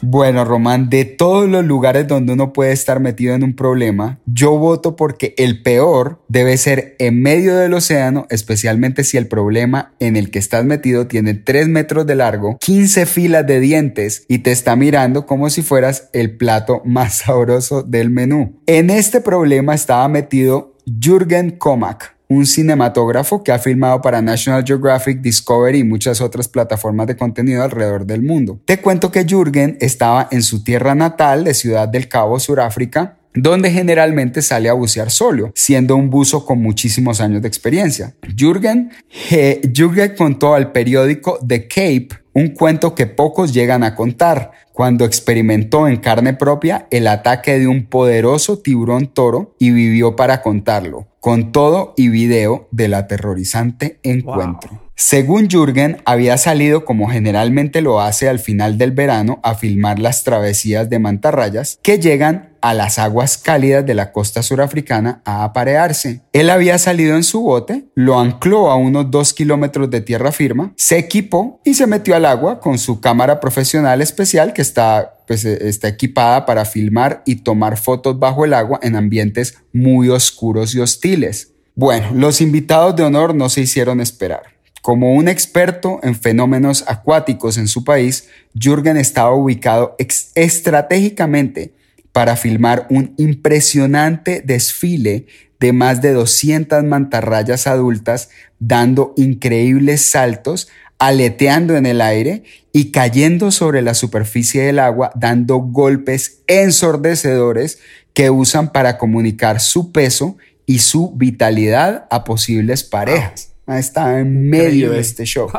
Bueno, 0.01 0.43
Román, 0.43 0.89
de 0.89 1.05
todos 1.05 1.47
los 1.47 1.63
lugares 1.63 2.07
donde 2.07 2.33
uno 2.33 2.51
puede 2.51 2.71
estar 2.71 2.99
metido 2.99 3.35
en 3.35 3.43
un 3.43 3.55
problema, 3.55 4.19
yo 4.25 4.57
voto 4.57 4.95
porque 4.95 5.35
el 5.37 5.61
peor 5.61 6.23
debe 6.29 6.57
ser 6.57 6.95
en 6.97 7.21
medio 7.21 7.55
del 7.55 7.75
océano, 7.75 8.25
especialmente 8.31 9.03
si 9.03 9.17
el 9.17 9.27
problema 9.27 9.93
en 9.99 10.15
el 10.15 10.31
que 10.31 10.39
estás 10.39 10.65
metido 10.65 11.05
tiene 11.05 11.35
3 11.35 11.67
metros 11.67 12.07
de 12.07 12.15
largo, 12.15 12.57
15 12.59 13.05
filas 13.05 13.45
de 13.45 13.59
dientes 13.59 14.25
y 14.27 14.39
te 14.39 14.51
está 14.51 14.75
mirando 14.75 15.27
como 15.27 15.51
si 15.51 15.61
fueras 15.61 16.09
el 16.13 16.37
plato 16.37 16.81
más 16.85 17.17
sabroso 17.25 17.83
del 17.83 18.09
menú. 18.09 18.59
En 18.65 18.89
este 18.89 19.21
problema 19.21 19.75
estaba 19.75 20.07
metido 20.07 20.76
Jürgen 20.87 21.51
Komak, 21.51 22.15
un 22.29 22.45
cinematógrafo 22.45 23.43
que 23.43 23.51
ha 23.51 23.59
filmado 23.59 24.01
para 24.01 24.21
National 24.21 24.63
Geographic, 24.65 25.19
Discovery 25.19 25.79
y 25.79 25.83
muchas 25.83 26.21
otras 26.21 26.47
plataformas 26.47 27.07
de 27.07 27.17
contenido 27.17 27.61
alrededor 27.61 28.05
del 28.05 28.21
mundo. 28.21 28.61
Te 28.63 28.79
cuento 28.79 29.11
que 29.11 29.25
Jürgen 29.25 29.77
estaba 29.81 30.29
en 30.31 30.41
su 30.41 30.63
tierra 30.63 30.95
natal 30.95 31.43
de 31.43 31.53
Ciudad 31.53 31.89
del 31.89 32.07
Cabo, 32.07 32.39
Suráfrica, 32.39 33.17
donde 33.33 33.69
generalmente 33.69 34.41
sale 34.41 34.69
a 34.69 34.73
bucear 34.73 35.11
solo, 35.11 35.51
siendo 35.55 35.97
un 35.97 36.09
buzo 36.09 36.45
con 36.45 36.61
muchísimos 36.61 37.19
años 37.19 37.41
de 37.41 37.49
experiencia. 37.49 38.15
Jürgen, 38.35 38.91
eh, 39.29 39.61
Jürgen 39.73 40.15
contó 40.15 40.53
al 40.53 40.71
periódico 40.71 41.37
The 41.45 41.67
Cape 41.67 42.09
un 42.37 42.49
cuento 42.49 42.93
que 42.93 43.07
pocos 43.07 43.51
llegan 43.51 43.83
a 43.83 43.95
contar, 43.95 44.51
cuando 44.71 45.05
experimentó 45.05 45.87
en 45.87 45.97
carne 45.97 46.35
propia 46.35 46.85
el 46.91 47.07
ataque 47.07 47.57
de 47.57 47.65
un 47.65 47.87
poderoso 47.87 48.59
tiburón 48.59 49.07
toro 49.07 49.55
y 49.57 49.71
vivió 49.71 50.15
para 50.15 50.43
contarlo, 50.43 51.07
con 51.19 51.51
todo 51.51 51.95
y 51.97 52.09
video 52.09 52.67
del 52.69 52.93
aterrorizante 52.93 53.99
encuentro. 54.03 54.87
Según 54.99 55.47
Jürgen, 55.47 56.01
había 56.05 56.37
salido 56.37 56.85
como 56.85 57.07
generalmente 57.07 57.81
lo 57.81 58.01
hace 58.01 58.29
al 58.29 58.37
final 58.39 58.77
del 58.79 58.91
verano 58.91 59.39
a 59.43 59.55
filmar 59.55 59.97
las 59.99 60.23
travesías 60.23 60.89
de 60.89 60.99
mantarrayas 60.99 61.79
que 61.83 61.99
llegan 61.99 62.57
a 62.61 62.73
las 62.73 62.99
aguas 62.99 63.37
cálidas 63.37 63.85
de 63.85 63.93
la 63.93 64.11
costa 64.11 64.43
surafricana 64.43 65.21
a 65.23 65.43
aparearse. 65.43 66.21
Él 66.33 66.49
había 66.49 66.77
salido 66.79 67.15
en 67.15 67.23
su 67.23 67.41
bote, 67.41 67.85
lo 67.95 68.19
ancló 68.19 68.71
a 68.71 68.75
unos 68.75 69.11
dos 69.11 69.33
kilómetros 69.33 69.89
de 69.89 70.01
tierra 70.01 70.31
firma, 70.31 70.73
se 70.75 70.97
equipó 70.97 71.61
y 71.63 71.75
se 71.75 71.87
metió 71.87 72.15
al 72.15 72.25
agua 72.27 72.59
con 72.59 72.77
su 72.77 72.99
cámara 73.01 73.39
profesional 73.39 74.01
especial 74.01 74.53
que 74.53 74.61
está, 74.61 75.15
pues, 75.25 75.45
está 75.45 75.87
equipada 75.87 76.45
para 76.45 76.65
filmar 76.65 77.23
y 77.25 77.37
tomar 77.37 77.77
fotos 77.77 78.19
bajo 78.19 78.45
el 78.45 78.53
agua 78.53 78.79
en 78.83 78.95
ambientes 78.95 79.57
muy 79.73 80.09
oscuros 80.09 80.75
y 80.75 80.79
hostiles. 80.79 81.53
Bueno, 81.75 82.09
los 82.13 82.41
invitados 82.41 82.95
de 82.95 83.03
honor 83.03 83.33
no 83.33 83.49
se 83.49 83.61
hicieron 83.61 84.01
esperar. 84.01 84.43
Como 84.81 85.13
un 85.13 85.27
experto 85.27 85.99
en 86.03 86.15
fenómenos 86.15 86.85
acuáticos 86.87 87.57
en 87.57 87.67
su 87.67 87.83
país, 87.83 88.29
Jürgen 88.53 88.97
estaba 88.97 89.33
ubicado 89.33 89.95
estratégicamente 90.35 91.73
para 92.11 92.35
filmar 92.35 92.87
un 92.89 93.13
impresionante 93.17 94.41
desfile 94.43 95.27
de 95.59 95.73
más 95.73 96.01
de 96.01 96.13
200 96.13 96.83
mantarrayas 96.83 97.67
adultas 97.67 98.29
dando 98.59 99.13
increíbles 99.17 100.01
saltos, 100.01 100.67
aleteando 100.99 101.75
en 101.75 101.85
el 101.85 102.01
aire 102.01 102.43
y 102.73 102.91
cayendo 102.91 103.51
sobre 103.51 103.81
la 103.81 103.93
superficie 103.93 104.63
del 104.63 104.79
agua, 104.79 105.11
dando 105.15 105.57
golpes 105.57 106.41
ensordecedores 106.47 107.79
que 108.13 108.29
usan 108.29 108.71
para 108.71 108.97
comunicar 108.97 109.59
su 109.59 109.91
peso 109.91 110.37
y 110.65 110.79
su 110.79 111.11
vitalidad 111.15 112.07
a 112.09 112.23
posibles 112.23 112.83
parejas. 112.83 113.53
Estaba 113.67 114.19
en 114.19 114.49
medio 114.49 114.91
de 114.91 114.99
este 114.99 115.25
show. 115.25 115.49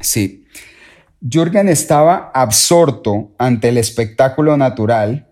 Sí. 0.00 0.46
Jürgen 1.20 1.68
estaba 1.68 2.30
absorto 2.34 3.32
ante 3.38 3.70
el 3.70 3.78
espectáculo 3.78 4.56
natural 4.56 5.28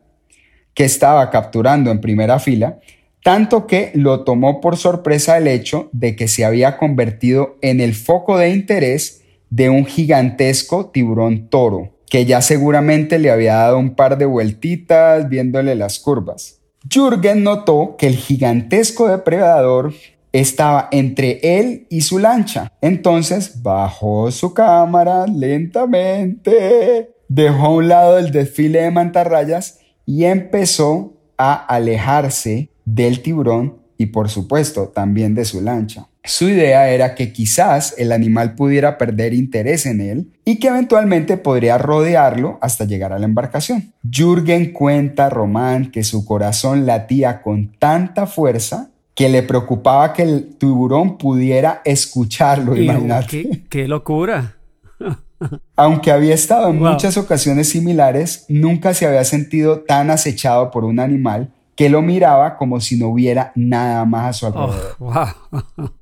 que 0.74 0.84
estaba 0.84 1.28
capturando 1.30 1.90
en 1.90 2.00
primera 2.00 2.38
fila, 2.38 2.78
tanto 3.22 3.66
que 3.66 3.92
lo 3.94 4.24
tomó 4.24 4.60
por 4.60 4.76
sorpresa 4.76 5.38
el 5.38 5.46
hecho 5.46 5.88
de 5.92 6.16
que 6.16 6.28
se 6.28 6.44
había 6.44 6.76
convertido 6.76 7.56
en 7.62 7.80
el 7.80 7.94
foco 7.94 8.36
de 8.36 8.50
interés 8.50 9.22
de 9.50 9.70
un 9.70 9.86
gigantesco 9.86 10.86
tiburón 10.86 11.48
toro, 11.48 11.90
que 12.08 12.24
ya 12.24 12.40
seguramente 12.42 13.18
le 13.18 13.30
había 13.30 13.54
dado 13.54 13.78
un 13.78 13.94
par 13.94 14.18
de 14.18 14.26
vueltitas 14.26 15.28
viéndole 15.28 15.74
las 15.74 15.98
curvas. 15.98 16.58
Jürgen 16.90 17.44
notó 17.44 17.96
que 17.96 18.08
el 18.08 18.16
gigantesco 18.16 19.08
depredador 19.08 19.92
estaba 20.32 20.88
entre 20.90 21.38
él 21.42 21.86
y 21.90 22.00
su 22.00 22.18
lancha. 22.18 22.72
Entonces 22.80 23.62
bajó 23.62 24.30
su 24.30 24.52
cámara 24.54 25.26
lentamente, 25.26 27.10
dejó 27.28 27.66
a 27.66 27.70
un 27.70 27.88
lado 27.88 28.18
el 28.18 28.32
desfile 28.32 28.82
de 28.82 28.90
mantarrayas 28.90 29.78
y 30.06 30.24
empezó 30.24 31.14
a 31.38 31.54
alejarse 31.54 32.71
del 32.84 33.20
tiburón 33.22 33.76
y 33.98 34.06
por 34.06 34.28
supuesto 34.28 34.88
también 34.88 35.34
de 35.34 35.44
su 35.44 35.60
lancha. 35.60 36.08
Su 36.24 36.48
idea 36.48 36.88
era 36.90 37.14
que 37.16 37.32
quizás 37.32 37.94
el 37.98 38.12
animal 38.12 38.54
pudiera 38.54 38.96
perder 38.96 39.34
interés 39.34 39.86
en 39.86 40.00
él 40.00 40.32
y 40.44 40.60
que 40.60 40.68
eventualmente 40.68 41.36
podría 41.36 41.78
rodearlo 41.78 42.58
hasta 42.60 42.84
llegar 42.84 43.12
a 43.12 43.18
la 43.18 43.26
embarcación. 43.26 43.92
Jürgen 44.08 44.72
cuenta 44.72 45.26
a 45.26 45.30
Román 45.30 45.90
que 45.90 46.04
su 46.04 46.24
corazón 46.24 46.86
latía 46.86 47.42
con 47.42 47.72
tanta 47.78 48.26
fuerza 48.26 48.90
que 49.14 49.28
le 49.28 49.42
preocupaba 49.42 50.12
que 50.12 50.22
el 50.22 50.56
tiburón 50.56 51.18
pudiera 51.18 51.82
escucharlo, 51.84 52.76
imagínate. 52.76 53.64
Qué, 53.68 53.86
locura! 53.88 54.56
Aunque 55.76 56.12
había 56.12 56.34
estado 56.34 56.70
en 56.70 56.78
muchas 56.78 57.16
ocasiones 57.16 57.68
similares, 57.68 58.46
nunca 58.48 58.94
se 58.94 59.06
había 59.06 59.24
sentido 59.24 59.80
tan 59.80 60.10
acechado 60.10 60.70
por 60.70 60.84
un 60.84 61.00
animal 61.00 61.52
que 61.74 61.88
lo 61.88 62.02
miraba 62.02 62.56
como 62.56 62.80
si 62.80 62.98
no 62.98 63.08
hubiera 63.08 63.52
nada 63.54 64.04
más 64.04 64.26
a 64.26 64.32
su 64.32 64.46
oh, 64.46 64.48
alrededor. 64.48 65.36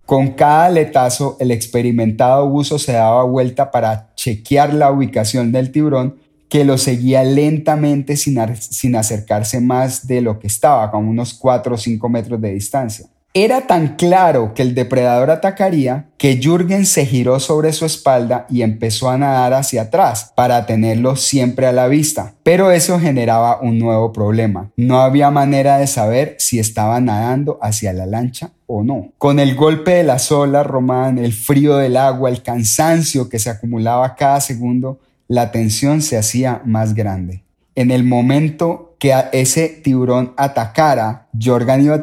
Con 0.05 0.29
cada 0.33 0.67
aletazo, 0.67 1.37
el 1.41 1.51
experimentado 1.51 2.49
buzo 2.49 2.79
se 2.79 2.93
daba 2.93 3.23
vuelta 3.25 3.71
para 3.71 4.13
chequear 4.15 4.75
la 4.75 4.91
ubicación 4.91 5.53
del 5.53 5.71
tiburón 5.71 6.17
que 6.49 6.65
lo 6.65 6.79
seguía 6.79 7.23
lentamente 7.23 8.17
sin, 8.17 8.37
sin 8.57 8.97
acercarse 8.97 9.61
más 9.61 10.09
de 10.09 10.21
lo 10.21 10.41
que 10.41 10.49
estaba, 10.49 10.91
como 10.91 11.09
unos 11.09 11.33
4 11.35 11.75
o 11.77 11.79
5 11.79 12.09
metros 12.09 12.41
de 12.41 12.53
distancia. 12.53 13.07
Era 13.33 13.69
tan 13.69 13.95
claro 13.95 14.55
que 14.55 14.63
el 14.63 14.75
depredador 14.75 15.31
atacaría 15.31 16.07
que 16.19 16.41
Jürgen 16.43 16.85
se 16.85 17.07
giró 17.07 17.39
sobre 17.39 17.73
su 17.73 17.87
espalda 17.87 18.45
y 18.51 18.63
empezó 18.63 19.09
a 19.09 19.19
nadar 19.19 19.55
hacia 19.55 19.83
atrás 19.83 20.33
para 20.35 20.67
tenerlo 20.67 21.15
siempre 21.15 21.69
a 21.69 21.73
la 21.73 21.87
vista. 21.87 22.35
Pero 22.43 22.73
eso 22.73 22.99
generaba 22.99 23.61
un 23.61 23.79
nuevo 23.79 24.13
problema. 24.13 24.73
No 24.77 25.01
había 25.01 25.31
manera 25.31 25.79
de 25.79 25.87
saber 25.87 26.35
si 26.41 26.59
estaba 26.59 27.01
nadando 27.01 27.61
hacia 27.63 27.93
la 27.93 28.05
lancha 28.05 28.51
o 28.67 28.83
no. 28.83 29.13
Con 29.17 29.39
el 29.39 29.55
golpe 29.55 29.93
de 29.93 30.03
las 30.03 30.33
olas, 30.33 30.67
Román, 30.67 31.17
el 31.17 31.33
frío 31.33 31.77
del 31.77 31.99
agua, 31.99 32.31
el 32.31 32.43
cansancio 32.43 33.29
que 33.29 33.39
se 33.39 33.51
acumulaba 33.51 34.17
cada 34.17 34.41
segundo, 34.41 34.99
la 35.29 35.53
tensión 35.53 36.03
se 36.03 36.19
hacía 36.19 36.63
más 36.65 36.95
grande. 36.95 37.45
En 37.77 37.93
el 37.93 38.03
momento 38.03 38.90
que 39.01 39.15
a 39.15 39.31
ese 39.33 39.69
tiburón 39.83 40.35
atacara, 40.37 41.27
Jürgen 41.33 41.83
iba, 41.83 42.03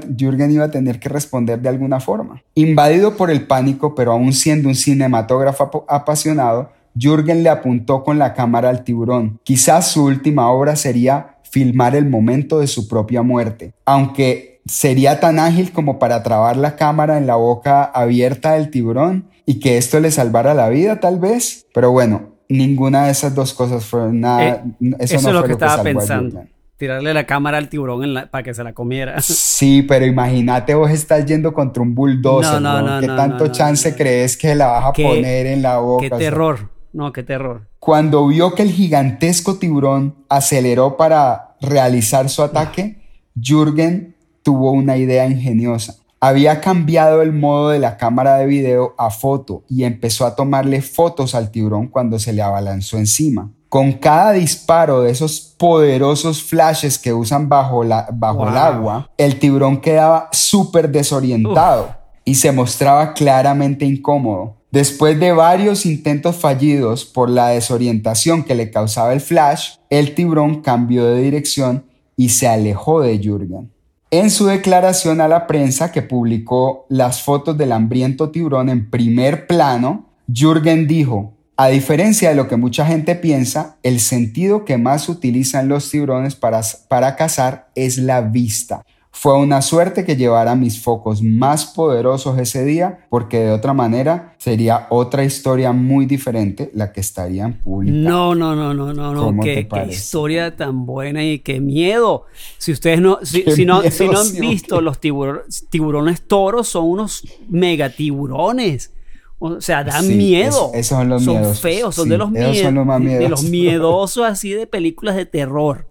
iba, 0.49 0.65
a 0.65 0.71
tener 0.71 0.99
que 0.99 1.09
responder 1.09 1.61
de 1.61 1.69
alguna 1.69 1.99
forma. 1.99 2.41
Invadido 2.55 3.15
por 3.15 3.29
el 3.29 3.45
pánico, 3.45 3.93
pero 3.93 4.13
aún 4.13 4.33
siendo 4.33 4.67
un 4.67 4.73
cinematógrafo 4.73 5.85
apasionado, 5.87 6.71
Jürgen 6.99 7.43
le 7.43 7.49
apuntó 7.49 8.03
con 8.03 8.17
la 8.17 8.33
cámara 8.33 8.69
al 8.69 8.83
tiburón. 8.83 9.39
Quizás 9.43 9.91
su 9.91 10.05
última 10.05 10.49
obra 10.49 10.75
sería 10.75 11.37
filmar 11.43 11.95
el 11.95 12.09
momento 12.09 12.59
de 12.59 12.67
su 12.67 12.87
propia 12.87 13.21
muerte, 13.21 13.73
aunque 13.85 14.61
sería 14.65 15.19
tan 15.19 15.37
ágil 15.37 15.71
como 15.71 15.99
para 15.99 16.23
trabar 16.23 16.57
la 16.57 16.75
cámara 16.75 17.19
en 17.19 17.27
la 17.27 17.35
boca 17.35 17.83
abierta 17.83 18.53
del 18.53 18.71
tiburón 18.71 19.29
y 19.45 19.59
que 19.59 19.77
esto 19.77 19.99
le 19.99 20.09
salvara 20.09 20.55
la 20.55 20.67
vida 20.69 20.99
tal 20.99 21.19
vez. 21.19 21.67
Pero 21.75 21.91
bueno, 21.91 22.29
ninguna 22.49 23.05
de 23.05 23.11
esas 23.11 23.35
dos 23.35 23.53
cosas 23.53 23.85
fue 23.85 24.11
nada. 24.11 24.63
Eh, 24.81 24.95
eso, 24.97 25.21
no 25.21 25.27
es 25.29 25.35
lo 25.35 25.43
que, 25.43 25.51
estaba 25.51 25.83
pensando 25.83 26.41
tirarle 26.77 27.13
la 27.13 27.25
cámara 27.25 27.57
al 27.57 27.69
tiburón 27.69 28.15
para 28.31 28.43
que 28.43 28.53
se 28.53 28.63
la 28.63 28.73
comiera. 28.73 29.17
Sí, 29.57 29.81
pero 29.81 30.05
imagínate 30.05 30.75
vos 30.75 30.91
estás 30.91 31.25
yendo 31.25 31.51
contra 31.51 31.81
un 31.81 31.95
bulldozer, 31.95 32.61
no, 32.61 32.81
no, 32.81 32.95
no, 32.95 33.01
¿Qué 33.01 33.07
tanto 33.07 33.47
chance 33.47 33.95
crees 33.95 34.37
que 34.37 34.53
la 34.53 34.67
vas 34.67 34.85
a 34.85 34.93
poner 34.93 35.47
en 35.47 35.63
la 35.63 35.79
boca? 35.79 36.03
Qué 36.03 36.09
terror, 36.11 36.69
no, 36.93 37.11
qué 37.11 37.23
terror. 37.23 37.67
Cuando 37.79 38.27
vio 38.27 38.53
que 38.53 38.61
el 38.61 38.71
gigantesco 38.71 39.55
tiburón 39.55 40.25
aceleró 40.29 40.95
para 40.95 41.55
realizar 41.59 42.29
su 42.29 42.43
ataque, 42.43 43.01
Jürgen 43.35 44.15
tuvo 44.43 44.71
una 44.71 44.97
idea 44.97 45.25
ingeniosa. 45.25 45.95
Había 46.19 46.61
cambiado 46.61 47.23
el 47.23 47.33
modo 47.33 47.69
de 47.69 47.79
la 47.79 47.97
cámara 47.97 48.37
de 48.37 48.45
video 48.45 48.93
a 48.99 49.09
foto 49.09 49.63
y 49.67 49.85
empezó 49.85 50.25
a 50.27 50.35
tomarle 50.35 50.81
fotos 50.81 51.33
al 51.33 51.49
tiburón 51.49 51.87
cuando 51.87 52.19
se 52.19 52.33
le 52.33 52.43
abalanzó 52.43 52.97
encima 52.97 53.51
con 53.69 53.93
cada 53.93 54.31
disparo 54.31 55.01
de 55.01 55.11
esos 55.11 55.41
poderosos 55.57 56.43
flashes 56.43 56.97
que 56.97 57.13
usan 57.13 57.49
bajo, 57.49 57.83
la, 57.83 58.07
bajo 58.13 58.47
el 58.47 58.57
agua, 58.57 59.09
el 59.17 59.39
tiburón 59.39 59.81
quedaba 59.81 60.29
súper 60.31 60.89
desorientado 60.89 61.95
y 62.23 62.35
se 62.35 62.51
mostraba 62.51 63.13
claramente 63.13 63.85
incómodo. 63.85 64.55
Después 64.71 65.19
de 65.19 65.31
varios 65.31 65.85
intentos 65.85 66.35
fallidos 66.35 67.05
por 67.05 67.29
la 67.29 67.49
desorientación 67.49 68.43
que 68.43 68.55
le 68.55 68.69
causaba 68.69 69.13
el 69.13 69.21
flash, 69.21 69.75
el 69.89 70.13
tiburón 70.13 70.61
cambió 70.61 71.05
de 71.05 71.21
dirección 71.21 71.85
y 72.17 72.29
se 72.29 72.47
alejó 72.47 73.01
de 73.01 73.17
Jürgen. 73.19 73.71
En 74.11 74.29
su 74.29 74.45
declaración 74.45 75.21
a 75.21 75.27
la 75.27 75.47
prensa 75.47 75.91
que 75.91 76.01
publicó 76.01 76.85
las 76.89 77.21
fotos 77.21 77.57
del 77.57 77.71
hambriento 77.71 78.29
tiburón 78.29 78.69
en 78.69 78.89
primer 78.89 79.47
plano, 79.47 80.05
Jürgen 80.27 80.87
dijo, 80.87 81.36
a 81.59 81.69
diferencia 81.69 82.29
de 82.29 82.35
lo 82.35 82.47
que 82.47 82.55
mucha 82.55 82.85
gente 82.85 83.15
piensa, 83.15 83.77
el 83.81 83.99
sentido 83.99 84.63
que 84.63 84.77
más 84.77 85.09
utilizan 85.09 85.67
los 85.67 85.89
tiburones 85.89 86.35
para, 86.35 86.61
para 86.87 87.15
cazar 87.15 87.69
es 87.73 87.97
la 87.97 88.21
vista. 88.21 88.83
Fue 89.09 89.35
una 89.35 89.63
suerte 89.63 90.05
que 90.05 90.15
llevara 90.15 90.53
mis 90.55 90.79
focos 90.79 91.23
más 91.23 91.65
poderosos 91.65 92.37
ese 92.37 92.63
día, 92.63 92.99
porque 93.09 93.39
de 93.39 93.51
otra 93.51 93.73
manera 93.73 94.35
sería 94.37 94.85
otra 94.91 95.23
historia 95.23 95.71
muy 95.71 96.05
diferente 96.05 96.69
la 96.75 96.93
que 96.93 97.01
estaría 97.01 97.45
en 97.45 97.53
público. 97.53 97.97
No, 97.97 98.35
no, 98.35 98.55
no, 98.55 98.75
no, 98.75 98.93
no, 98.93 99.31
no. 99.31 99.41
Qué, 99.41 99.67
historia 99.89 100.55
tan 100.55 100.85
buena 100.85 101.25
y 101.25 101.39
qué 101.39 101.59
miedo. 101.59 102.25
Si 102.59 102.71
ustedes 102.71 103.01
no, 103.01 103.17
si, 103.23 103.43
no, 103.65 103.81
si 103.89 104.07
no 104.07 104.19
han 104.19 104.35
visto 104.39 104.79
los 104.81 104.99
tiburones, 104.99 105.65
tiburones 105.71 106.21
toros, 106.27 106.67
son 106.67 106.85
unos 106.85 107.23
megatiburones 107.49 108.91
o 109.39 109.61
sea, 109.61 109.83
dan 109.83 110.07
miedo. 110.07 110.71
esos 110.73 110.97
son 110.97 111.09
los 111.09 111.23
son 111.23 111.55
feos, 111.55 111.95
son 111.95 112.09
de 112.09 112.17
los 112.17 112.31
miedos. 112.31 113.19
De 113.19 113.29
los 113.29 113.43
miedosos 113.49 114.25
así 114.25 114.51
de 114.51 114.67
películas 114.67 115.15
de 115.15 115.25
terror. 115.25 115.87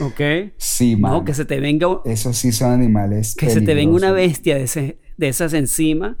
¿Ok? 0.00 0.20
Sí, 0.58 0.96
man. 0.96 1.24
que 1.24 1.34
se 1.34 1.44
te 1.44 1.58
venga. 1.58 1.86
Esos 2.04 2.36
sí 2.36 2.52
son 2.52 2.72
animales. 2.72 3.34
Que 3.34 3.48
se 3.50 3.62
te 3.62 3.74
venga 3.74 3.94
una 3.94 4.12
bestia 4.12 4.56
de, 4.56 4.64
ese, 4.64 4.98
de 5.16 5.28
esas 5.28 5.54
encima. 5.54 6.18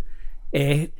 Eh, 0.52 0.90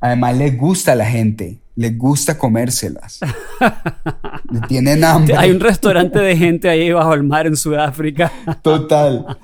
Además, 0.00 0.36
les 0.36 0.56
gusta 0.56 0.92
a 0.92 0.94
la 0.94 1.06
gente. 1.06 1.60
Les 1.74 1.96
gusta 1.96 2.36
comérselas. 2.36 3.20
Tienen 4.68 5.04
hambre. 5.04 5.36
Hay 5.36 5.50
un 5.50 5.60
restaurante 5.60 6.18
de 6.18 6.36
gente 6.36 6.68
ahí 6.68 6.92
bajo 6.92 7.14
el 7.14 7.22
mar 7.22 7.46
en 7.46 7.56
Sudáfrica. 7.56 8.32
Total. 8.62 9.38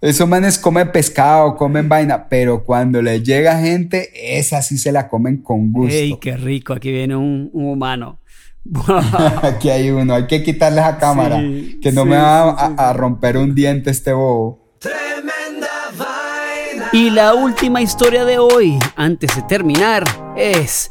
Esos 0.00 0.28
manes 0.28 0.58
comen 0.58 0.92
pescado, 0.92 1.56
comen 1.56 1.88
vaina, 1.88 2.28
pero 2.28 2.64
cuando 2.64 3.00
les 3.00 3.22
llega 3.22 3.58
gente, 3.58 4.38
esa 4.38 4.60
sí 4.60 4.76
se 4.76 4.92
la 4.92 5.08
comen 5.08 5.38
con 5.38 5.72
gusto. 5.72 5.94
¡Ey, 5.94 6.18
qué 6.20 6.36
rico! 6.36 6.74
Aquí 6.74 6.92
viene 6.92 7.16
un, 7.16 7.50
humano. 7.54 8.20
Aquí 9.42 9.70
hay 9.70 9.90
uno, 9.90 10.14
hay 10.14 10.26
que 10.26 10.42
quitarle 10.42 10.82
la 10.82 10.98
cámara, 10.98 11.42
que 11.80 11.92
no 11.92 12.04
me 12.04 12.16
va 12.16 12.50
a, 12.50 12.92
romper 12.92 13.38
un 13.38 13.54
diente 13.54 13.90
este 13.90 14.12
bobo. 14.12 14.76
Tremenda 14.80 15.68
vaina. 15.96 16.90
Y 16.92 17.10
la 17.10 17.32
última 17.34 17.80
historia 17.80 18.26
de 18.26 18.38
hoy, 18.38 18.78
antes 18.96 19.34
de 19.34 19.42
terminar, 19.42 20.04
es 20.36 20.90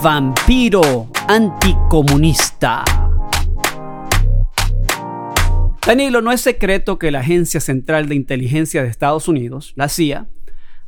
Vampiro 0.00 1.08
Anticomunista. 1.26 2.84
Danilo, 5.86 6.22
no 6.22 6.32
es 6.32 6.40
secreto 6.40 6.98
que 6.98 7.10
la 7.10 7.20
Agencia 7.20 7.60
Central 7.60 8.08
de 8.08 8.14
Inteligencia 8.14 8.82
de 8.82 8.88
Estados 8.88 9.28
Unidos, 9.28 9.74
la 9.76 9.90
CIA, 9.90 10.30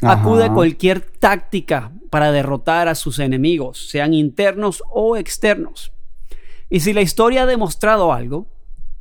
acude 0.01 0.45
a 0.45 0.53
cualquier 0.53 1.03
táctica 1.03 1.93
para 2.09 2.33
derrotar 2.33 2.89
a 2.89 2.95
sus 2.95 3.19
enemigos, 3.19 3.91
sean 3.91 4.15
internos 4.15 4.83
o 4.89 5.19
externos. 5.19 5.93
Y 6.71 6.81
si 6.81 6.95
la 6.95 7.03
historia 7.03 7.43
ha 7.43 7.47
demostrado 7.47 8.11
algo, 8.15 8.51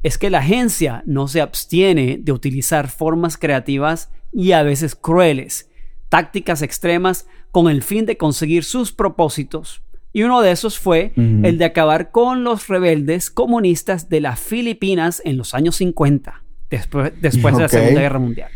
es 0.04 0.18
que 0.18 0.30
la 0.30 0.40
agencia 0.40 1.02
no 1.06 1.30
se 1.30 1.40
abstiene 1.40 2.18
de 2.20 2.34
utilizar 2.34 2.90
formas 2.90 3.38
creativas 3.38 4.12
y 4.34 4.52
a 4.52 4.64
veces 4.64 4.96
crueles, 4.96 5.70
tácticas 6.10 6.62
extremas 6.62 7.26
con 7.52 7.70
el 7.70 7.82
fin 7.82 8.06
de 8.06 8.18
conseguir 8.18 8.66
sus 8.66 8.92
propósitos 8.92 9.82
y 10.16 10.24
uno 10.24 10.42
de 10.42 10.52
esos 10.52 10.80
fue 10.80 11.12
el 11.18 11.58
de 11.58 11.66
acabar 11.66 12.10
con 12.10 12.46
los 12.46 12.70
rebeldes 12.70 13.30
comunistas 13.30 14.08
de 14.08 14.22
las 14.22 14.40
Filipinas 14.40 15.22
en 15.26 15.36
los 15.36 15.54
años 15.54 15.76
50, 15.76 16.42
después, 16.70 17.12
después 17.20 17.58
de 17.58 17.64
la 17.64 17.68
Segunda 17.68 18.00
Guerra 18.00 18.20
Mundial. 18.20 18.50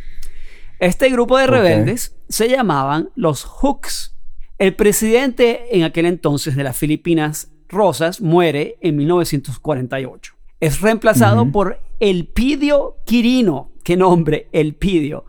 Este 0.80 1.10
grupo 1.10 1.38
de 1.38 1.48
rebeldes 1.48 2.16
se 2.30 2.48
llamaban 2.48 3.10
los 3.16 3.44
Hooks. 3.44 4.16
El 4.58 4.74
presidente 4.74 5.76
en 5.76 5.84
aquel 5.84 6.06
entonces 6.06 6.56
de 6.56 6.64
las 6.64 6.78
Filipinas, 6.78 7.52
Rosas, 7.68 8.22
muere 8.22 8.78
en 8.80 8.96
1948. 8.96 10.34
Es 10.62 10.80
reemplazado 10.80 11.52
por 11.52 11.82
Elpidio 12.00 12.96
Quirino. 13.06 13.74
¿Qué 13.84 13.98
nombre? 13.98 14.48
Elpidio. 14.54 15.26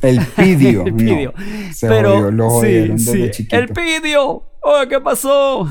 Elpidio. 0.00 0.82
Elpidio. 0.86 1.34
Pero, 1.80 2.60
sí, 2.60 2.98
sí. 2.98 3.48
Elpidio. 3.50 4.51
¡Oh, 4.62 4.82
qué 4.88 5.00
pasó! 5.00 5.68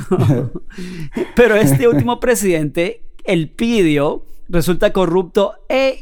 Pero 1.36 1.56
este 1.56 1.88
último 1.88 2.19
presidente, 2.19 3.04
el 3.23 3.49
Pidio, 3.49 4.25
resulta 4.49 4.91
corrupto 4.91 5.54
e 5.69 5.97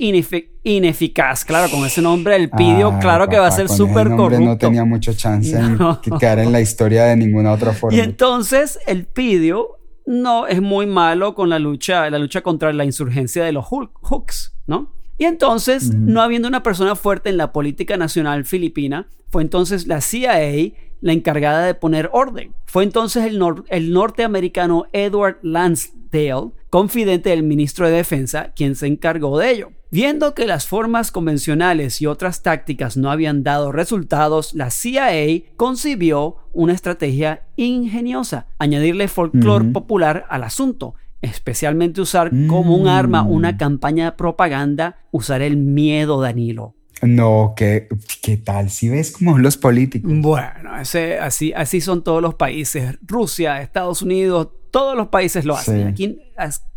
ineficaz. 0.64 1.46
Claro, 1.46 1.70
con 1.70 1.86
ese 1.86 2.02
nombre, 2.02 2.36
el 2.36 2.50
Pidio, 2.50 2.98
claro 3.00 3.28
que 3.28 3.38
va 3.38 3.48
a 3.48 3.52
ser 3.52 3.70
súper 3.70 4.10
corrupto. 4.10 4.44
No 4.44 4.58
tenía 4.58 4.86
mucha 4.86 5.14
chance 5.14 5.56
de 5.56 6.18
quedar 6.20 6.40
en 6.40 6.52
la 6.52 6.60
historia 6.60 7.06
de 7.06 7.16
ninguna 7.16 7.52
otra 7.52 7.74
forma. 7.74 7.96
Y 7.96 8.02
entonces, 8.02 8.80
el 8.88 9.06
Pidio 9.06 9.78
no 10.06 10.48
es 10.48 10.62
muy 10.62 10.88
malo 10.88 11.36
con 11.36 11.50
la 11.50 11.60
lucha, 11.60 12.10
la 12.10 12.18
lucha 12.18 12.42
contra 12.42 12.74
la 12.74 12.84
insurgencia 12.84 13.44
de 13.44 13.52
los 13.52 13.66
Hooks, 13.68 14.56
¿no? 14.66 14.92
Y 15.20 15.26
entonces, 15.26 15.94
no 15.94 16.22
habiendo 16.22 16.48
una 16.48 16.64
persona 16.64 16.96
fuerte 16.96 17.30
en 17.30 17.38
la 17.38 17.52
política 17.52 17.98
nacional 17.98 18.46
filipina, 18.46 19.08
fue 19.30 19.44
entonces 19.44 19.86
la 19.86 20.02
CIA 20.02 20.72
la 21.02 21.14
encargada 21.14 21.66
de 21.66 21.74
poner 21.74 22.10
orden. 22.14 22.54
Fue 22.66 22.84
entonces 22.84 23.26
el, 23.26 23.42
el 23.70 23.94
norteamericano 23.94 24.86
Edward 24.94 25.40
Lansdale, 25.42 26.52
confidente 26.70 27.30
del 27.30 27.44
ministro 27.44 27.88
de 27.88 27.96
Defensa, 27.96 28.52
quien 28.56 28.76
se 28.76 28.88
encargó 28.88 29.38
de 29.38 29.52
ello. 29.52 29.72
Viendo 29.92 30.36
que 30.36 30.46
las 30.46 30.68
formas 30.68 31.12
convencionales 31.12 32.00
y 32.00 32.06
otras 32.06 32.44
tácticas 32.44 32.96
no 32.96 33.10
habían 33.10 33.44
dado 33.44 33.72
resultados, 33.72 34.54
la 34.54 34.70
CIA 34.70 35.42
concibió 35.58 36.36
una 36.54 36.74
estrategia 36.74 37.48
ingeniosa, 37.56 38.46
añadirle 38.60 39.08
folclore 39.08 39.66
popular 39.66 40.26
al 40.30 40.44
asunto, 40.44 40.94
especialmente 41.24 42.02
usar 42.02 42.32
como 42.48 42.76
un 42.76 42.88
arma 42.88 43.24
una 43.24 43.54
mm. 43.54 43.58
campaña 43.58 44.06
de 44.06 44.12
propaganda, 44.12 44.98
usar 45.12 45.42
el 45.42 45.58
miedo, 45.58 46.22
Danilo. 46.22 46.76
No, 47.02 47.54
¿qué, 47.56 47.88
qué 48.22 48.38
tal? 48.38 48.70
Si 48.70 48.90
ves 48.90 49.12
cómo 49.12 49.32
son 49.34 49.44
los 49.44 49.58
políticos. 49.58 50.12
Bueno, 50.16 50.78
ese, 50.80 51.18
así, 51.20 51.54
así 51.54 51.82
son 51.82 52.04
todos 52.04 52.22
los 52.22 52.36
países. 52.36 52.98
Rusia, 53.06 53.62
Estados 53.62 54.02
Unidos, 54.02 54.50
todos 54.72 54.96
los 54.98 55.08
países 55.08 55.46
lo 55.46 55.56
hacen. 55.56 55.96
Sí. 55.96 56.14
Aquí 56.14 56.20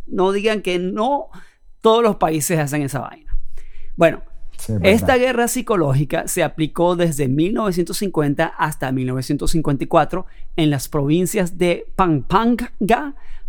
no 0.07 0.33
digan 0.33 0.63
que 0.63 0.79
no, 0.79 1.27
todos 1.81 2.03
los 2.03 2.17
países 2.17 2.59
hacen 2.59 2.83
esa 2.83 3.01
vaina. 3.01 3.37
Bueno, 3.97 4.23
Sí, 4.59 4.75
esta 4.83 5.17
guerra 5.17 5.49
psicológica 5.49 6.29
se 6.29 6.45
aplicó 6.45 6.95
desde 6.95 7.27
1950 7.27 8.45
hasta 8.47 8.93
1954 8.93 10.25
en 10.55 10.71
las 10.71 10.89
provincias 10.89 11.59
de 11.59 11.87
Pampanga, 11.97 12.73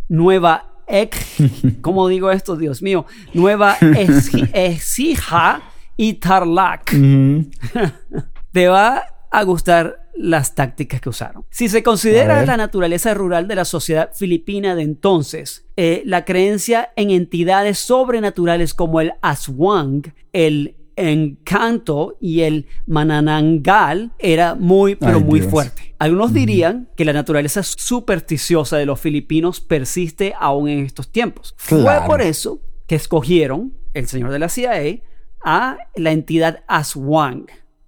Nueva 0.09 0.71
Ek, 0.87 1.15
¿cómo 1.81 2.07
digo 2.07 2.31
esto? 2.31 2.55
Dios 2.55 2.81
mío, 2.81 3.05
Nueva 3.35 3.77
Eci- 3.79 4.49
Ecija 4.53 5.61
y 5.97 6.15
Tarlac 6.15 6.91
te 8.51 8.67
va 8.67 9.03
a 9.31 9.43
gustar 9.43 10.03
las 10.15 10.53
tácticas 10.53 11.01
que 11.01 11.09
usaron. 11.09 11.43
Si 11.49 11.69
se 11.69 11.81
considera 11.81 12.45
la 12.45 12.55
naturaleza 12.55 13.13
rural 13.13 13.47
de 13.47 13.55
la 13.55 13.65
sociedad 13.65 14.11
filipina 14.13 14.75
de 14.75 14.83
entonces, 14.83 15.65
eh, 15.75 16.03
la 16.05 16.23
creencia 16.23 16.91
en 16.95 17.09
entidades 17.09 17.79
sobrenaturales 17.79 18.73
como 18.75 19.01
el 19.01 19.13
aswang, 19.21 20.13
el 20.31 20.75
encanto 20.95 22.17
y 22.21 22.41
el 22.41 22.67
mananangal 22.85 24.11
era 24.19 24.53
muy, 24.53 24.95
pero 24.95 25.17
Ay, 25.17 25.23
muy 25.23 25.39
Dios. 25.39 25.51
fuerte. 25.51 25.95
Algunos 25.97 26.33
dirían 26.33 26.89
que 26.95 27.05
la 27.05 27.13
naturaleza 27.13 27.63
supersticiosa 27.63 28.77
de 28.77 28.85
los 28.85 28.99
filipinos 28.99 29.61
persiste 29.61 30.33
aún 30.39 30.69
en 30.69 30.85
estos 30.85 31.11
tiempos. 31.11 31.55
Fue 31.57 31.83
por 32.05 32.21
eso 32.21 32.59
que 32.85 32.95
escogieron 32.95 33.73
el 33.95 34.07
señor 34.07 34.31
de 34.31 34.39
la 34.39 34.49
CIA 34.49 35.01
a 35.43 35.77
la 35.95 36.11
entidad 36.11 36.63
Aswang, 36.67 37.45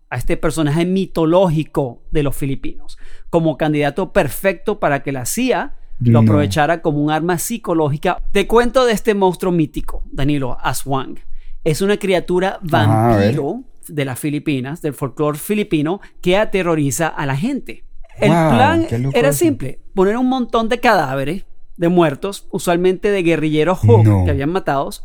a 0.09 0.17
este 0.17 0.37
personaje 0.37 0.85
mitológico 0.85 2.01
de 2.11 2.23
los 2.23 2.35
filipinos, 2.35 2.97
como 3.29 3.57
candidato 3.57 4.11
perfecto 4.13 4.79
para 4.79 5.03
que 5.03 5.11
la 5.11 5.25
CIA 5.25 5.75
lo 5.99 6.19
aprovechara 6.19 6.81
como 6.81 7.01
un 7.01 7.09
arma 7.11 7.37
psicológica. 7.39 8.21
Te 8.33 8.47
cuento 8.47 8.85
de 8.85 8.91
este 8.93 9.13
monstruo 9.13 9.51
mítico, 9.53 10.03
Danilo 10.11 10.57
Aswang. 10.61 11.19
Es 11.63 11.81
una 11.81 11.97
criatura 11.97 12.59
vampiro 12.61 13.63
de 13.87 14.05
las 14.05 14.19
Filipinas, 14.19 14.81
del 14.81 14.93
folclore 14.93 15.37
filipino, 15.37 16.01
que 16.21 16.37
aterroriza 16.37 17.07
a 17.07 17.25
la 17.25 17.35
gente. 17.35 17.85
El 18.17 18.29
Wow, 18.31 18.49
plan 18.49 18.87
era 19.13 19.31
simple, 19.33 19.79
poner 19.93 20.17
un 20.17 20.27
montón 20.29 20.69
de 20.69 20.79
cadáveres 20.79 21.45
de 21.77 21.89
muertos, 21.89 22.47
usualmente 22.51 23.11
de 23.11 23.23
guerrilleros 23.23 23.79
Hawk 23.83 24.05
No. 24.05 24.23
que 24.25 24.31
habían 24.31 24.51
matados, 24.51 25.03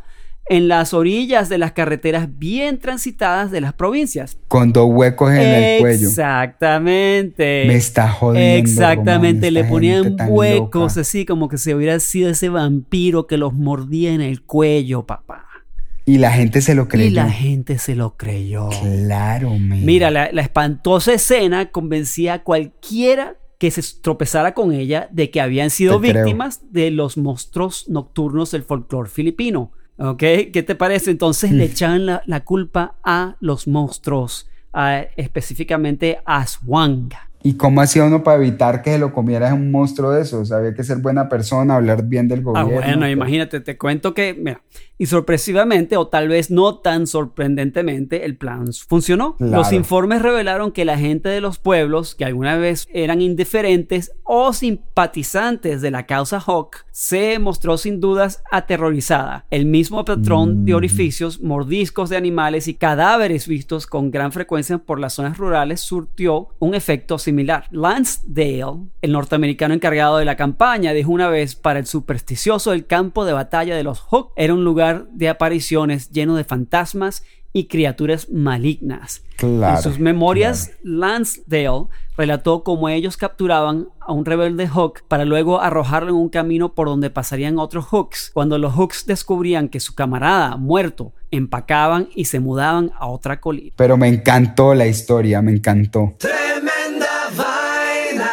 en 0.50 0.66
las 0.66 0.92
orillas 0.94 1.48
de 1.48 1.58
las 1.58 1.72
carreteras 1.72 2.28
bien 2.38 2.80
transitadas 2.80 3.52
de 3.52 3.60
las 3.60 3.72
provincias. 3.72 4.36
Con 4.48 4.72
dos 4.72 4.88
huecos 4.90 5.30
en 5.30 5.38
el 5.42 5.80
cuello. 5.80 6.08
Exactamente. 6.08 7.66
Me 7.68 7.76
está 7.76 8.10
jodiendo. 8.10 8.68
Exactamente, 8.68 9.46
Román, 9.46 9.54
le 9.54 9.64
ponían 9.64 10.16
huecos 10.28 10.96
loca. 10.96 11.00
así 11.02 11.24
como 11.24 11.48
que 11.48 11.56
se 11.56 11.72
hubiera 11.72 12.00
sido 12.00 12.30
ese 12.30 12.48
vampiro 12.48 13.28
que 13.28 13.36
los 13.36 13.52
mordía 13.54 14.12
en 14.12 14.20
el 14.20 14.42
cuello, 14.42 15.06
papá. 15.06 15.46
Y 16.04 16.18
la 16.18 16.32
gente 16.32 16.62
se 16.62 16.74
lo 16.74 16.88
creyó. 16.88 17.06
Y 17.06 17.10
la 17.10 17.30
gente 17.30 17.78
se 17.78 17.94
lo 17.94 18.16
creyó. 18.16 18.70
Claro, 18.82 19.50
man. 19.50 19.84
Mira, 19.84 20.10
la, 20.10 20.30
la 20.32 20.42
espantosa 20.42 21.12
escena 21.12 21.70
convencía 21.70 22.34
a 22.34 22.42
cualquiera 22.42 23.36
que 23.58 23.70
se 23.70 23.82
tropezara 24.02 24.52
con 24.54 24.72
ella 24.72 25.08
de 25.12 25.30
que 25.30 25.40
habían 25.40 25.70
sido 25.70 26.00
Te 26.00 26.10
creo. 26.10 26.24
víctimas 26.24 26.72
de 26.72 26.90
los 26.90 27.16
monstruos 27.16 27.88
nocturnos 27.88 28.50
del 28.50 28.64
folclore 28.64 29.08
filipino. 29.08 29.70
¿Ok? 30.00 30.18
¿Qué 30.18 30.64
te 30.66 30.74
parece? 30.74 31.10
Entonces 31.10 31.52
le 31.52 31.64
echaban 31.64 32.06
la, 32.06 32.22
la 32.26 32.40
culpa 32.42 32.94
a 33.04 33.36
los 33.40 33.68
monstruos, 33.68 34.48
a- 34.72 35.00
específicamente 35.16 36.20
a 36.24 36.38
Aswang. 36.38 37.10
¿Y 37.42 37.54
cómo 37.54 37.80
hacía 37.80 38.04
uno 38.04 38.22
para 38.22 38.36
evitar 38.36 38.82
que 38.82 38.90
se 38.92 38.98
lo 38.98 39.12
comiera 39.14 39.54
un 39.54 39.70
monstruo 39.70 40.10
de 40.10 40.22
esos? 40.22 40.52
Había 40.52 40.74
que 40.74 40.84
ser 40.84 40.98
buena 40.98 41.28
persona, 41.28 41.76
hablar 41.76 42.04
bien 42.04 42.28
del 42.28 42.40
Ah, 42.40 42.42
gobierno. 42.64 42.74
bueno, 42.74 43.08
imagínate, 43.08 43.60
te 43.60 43.78
cuento 43.78 44.12
que, 44.12 44.34
mira, 44.34 44.60
y 44.98 45.06
sorpresivamente, 45.06 45.96
o 45.96 46.06
tal 46.08 46.28
vez 46.28 46.50
no 46.50 46.80
tan 46.80 47.06
sorprendentemente, 47.06 48.26
el 48.26 48.36
plan 48.36 48.66
funcionó. 48.86 49.36
Claro. 49.36 49.52
Los 49.56 49.72
informes 49.72 50.20
revelaron 50.20 50.70
que 50.72 50.84
la 50.84 50.98
gente 50.98 51.30
de 51.30 51.40
los 51.40 51.58
pueblos, 51.58 52.14
que 52.14 52.26
alguna 52.26 52.56
vez 52.58 52.86
eran 52.92 53.22
indiferentes 53.22 54.12
o 54.24 54.52
simpatizantes 54.52 55.80
de 55.80 55.90
la 55.90 56.04
causa 56.04 56.38
Hawk, 56.46 56.84
se 56.90 57.38
mostró 57.38 57.78
sin 57.78 58.00
dudas 58.00 58.42
aterrorizada. 58.50 59.46
El 59.50 59.64
mismo 59.64 60.04
patrón 60.04 60.66
de 60.66 60.72
Mm. 60.72 60.76
orificios, 60.76 61.40
mordiscos 61.40 62.10
de 62.10 62.18
animales 62.18 62.68
y 62.68 62.74
cadáveres 62.74 63.48
vistos 63.48 63.86
con 63.86 64.10
gran 64.10 64.32
frecuencia 64.32 64.76
por 64.76 65.00
las 65.00 65.14
zonas 65.14 65.38
rurales 65.38 65.80
surtió 65.80 66.48
un 66.58 66.74
efecto 66.74 67.18
similar. 67.18 67.29
Lance 67.70 68.20
Dale, 68.26 68.88
el 69.02 69.12
norteamericano 69.12 69.74
encargado 69.74 70.18
de 70.18 70.24
la 70.24 70.36
campaña, 70.36 70.92
dijo 70.92 71.10
una 71.10 71.28
vez 71.28 71.54
para 71.56 71.78
el 71.78 71.86
supersticioso 71.86 72.72
el 72.72 72.86
campo 72.86 73.24
de 73.24 73.32
batalla 73.32 73.76
de 73.76 73.82
los 73.82 74.02
Hawk 74.10 74.32
era 74.36 74.54
un 74.54 74.64
lugar 74.64 75.06
de 75.12 75.28
apariciones 75.28 76.10
lleno 76.10 76.36
de 76.36 76.44
fantasmas 76.44 77.22
y 77.52 77.66
criaturas 77.66 78.30
malignas. 78.30 79.22
Claro, 79.36 79.76
en 79.76 79.82
sus 79.82 79.98
memorias, 79.98 80.72
Lansdale 80.82 81.86
relató 82.16 82.62
cómo 82.62 82.88
ellos 82.88 83.16
capturaban 83.16 83.88
a 83.98 84.12
un 84.12 84.24
rebelde 84.24 84.68
Hawk 84.68 85.02
para 85.08 85.24
luego 85.24 85.60
arrojarlo 85.60 86.10
en 86.10 86.16
un 86.16 86.28
camino 86.28 86.74
por 86.74 86.86
donde 86.86 87.10
pasarían 87.10 87.58
otros 87.58 87.86
Hawks. 87.86 88.30
Cuando 88.32 88.58
los 88.58 88.74
Hawks 88.74 89.06
descubrían 89.06 89.68
que 89.68 89.80
su 89.80 89.94
camarada 89.94 90.56
muerto, 90.56 91.12
empacaban 91.30 92.08
y 92.14 92.26
se 92.26 92.40
mudaban 92.40 92.92
a 92.98 93.06
otra 93.06 93.40
colina. 93.40 93.72
Pero 93.76 93.96
me 93.96 94.08
encantó 94.08 94.74
la 94.74 94.86
historia, 94.86 95.40
me 95.42 95.52
encantó. 95.52 96.14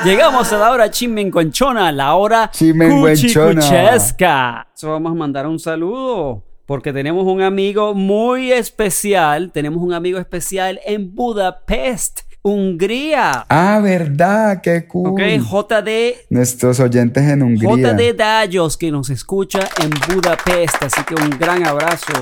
Llegamos 0.08 0.54
a 0.54 0.58
la 0.58 0.72
hora 0.72 0.90
chimenguenchona, 0.90 1.92
la 1.92 2.16
hora 2.16 2.50
Chimenguenchona. 2.50 3.56
cuchicuchesca. 3.62 4.68
So, 4.74 4.92
vamos 4.92 5.12
a 5.12 5.16
mandar 5.16 5.46
un 5.48 5.60
saludo 5.60 6.46
porque 6.66 6.94
tenemos 6.94 7.26
un 7.26 7.42
amigo 7.42 7.94
muy 7.94 8.54
especial. 8.54 9.52
Tenemos 9.52 9.84
un 9.84 9.92
amigo 9.94 10.18
especial 10.18 10.80
en 10.86 11.14
Budapest, 11.14 12.22
Hungría. 12.42 13.46
Ah, 13.50 13.82
verdad, 13.84 14.62
qué 14.62 14.88
cool. 14.88 15.10
Ok, 15.10 15.20
JD. 15.20 16.28
Nuestros 16.30 16.80
oyentes 16.80 17.24
en 17.26 17.44
Hungría. 17.44 17.94
JD 17.94 18.16
Dallos 18.16 18.78
que 18.78 18.90
nos 18.92 19.10
escucha 19.10 19.68
en 19.84 19.90
Budapest. 20.16 20.84
Así 20.84 21.04
que 21.04 21.16
un 21.16 21.32
gran 21.32 21.66
abrazo, 21.68 22.14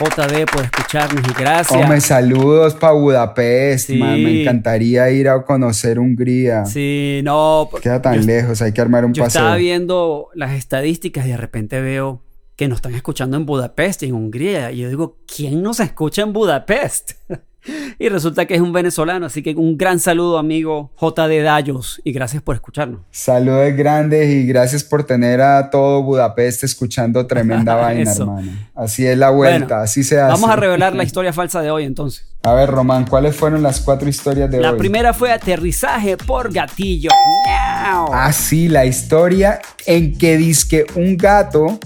JD, 0.00 0.46
por 0.50 0.64
escucharnos 0.64 1.22
y 1.28 1.32
gracias. 1.40 1.80
Hombre, 1.80 2.00
saludos 2.00 2.74
para 2.74 2.94
Budapest, 2.94 3.88
Sí. 3.88 3.96
man. 3.98 4.22
Me 4.22 4.40
encantaría 4.42 5.10
ir 5.10 5.28
a 5.28 5.42
conocer 5.44 5.98
Hungría. 5.98 6.64
Sí, 6.64 7.20
no. 7.22 7.68
Queda 7.82 8.00
tan 8.00 8.20
yo- 8.20 8.26
lejos, 8.26 8.62
hay 8.62 8.72
que 8.72 8.80
armar 8.80 9.04
un 9.04 9.12
Yo 9.12 9.24
paseo. 9.24 9.40
estaba 9.42 9.56
viendo 9.56 10.28
las 10.34 10.52
estadísticas 10.52 11.26
y 11.26 11.30
de 11.30 11.36
repente 11.36 11.80
veo 11.80 12.22
que 12.56 12.68
nos 12.68 12.76
están 12.78 12.94
escuchando 12.94 13.36
en 13.36 13.46
Budapest 13.46 14.02
y 14.02 14.06
en 14.06 14.14
Hungría. 14.14 14.70
Y 14.72 14.78
yo 14.78 14.88
digo, 14.88 15.18
¿quién 15.34 15.62
nos 15.62 15.80
escucha 15.80 16.22
en 16.22 16.32
Budapest? 16.32 17.12
y 17.98 18.08
resulta 18.08 18.46
que 18.46 18.54
es 18.54 18.60
un 18.60 18.72
venezolano. 18.72 19.26
Así 19.26 19.42
que 19.42 19.54
un 19.54 19.76
gran 19.76 19.98
saludo, 20.00 20.38
amigo 20.38 20.92
JD 21.00 21.42
Dallos. 21.44 22.00
Y 22.04 22.12
gracias 22.12 22.42
por 22.42 22.54
escucharnos. 22.54 23.00
Saludos 23.10 23.74
grandes 23.76 24.30
y 24.30 24.46
gracias 24.46 24.84
por 24.84 25.04
tener 25.04 25.40
a 25.40 25.70
todo 25.70 26.02
Budapest 26.02 26.64
escuchando 26.64 27.26
tremenda 27.26 27.74
vaina, 27.76 28.12
hermano. 28.12 28.50
Así 28.74 29.06
es 29.06 29.16
la 29.16 29.30
vuelta, 29.30 29.66
Bueno, 29.66 29.82
así 29.82 30.02
se 30.02 30.20
hace. 30.20 30.32
Vamos 30.32 30.50
a 30.50 30.56
revelar 30.56 30.94
la 30.94 31.04
historia 31.10 31.32
falsa 31.32 31.60
de 31.60 31.70
hoy 31.70 31.84
entonces. 31.84 32.26
A 32.42 32.54
ver, 32.54 32.70
Román, 32.70 33.04
¿cuáles 33.04 33.36
fueron 33.36 33.62
las 33.62 33.80
cuatro 33.82 34.08
historias 34.08 34.50
de 34.50 34.60
La 34.60 34.72
hoy? 34.72 34.78
primera 34.78 35.12
fue 35.12 35.30
aterrizaje 35.30 36.16
por 36.16 36.50
gatillo. 36.50 37.10
¡Miau! 37.46 38.08
Ah, 38.14 38.32
sí, 38.32 38.68
la 38.68 38.86
historia 38.86 39.60
en 39.86 40.16
que 40.16 40.40
que 40.68 40.86
un 40.94 41.16
gato 41.16 41.78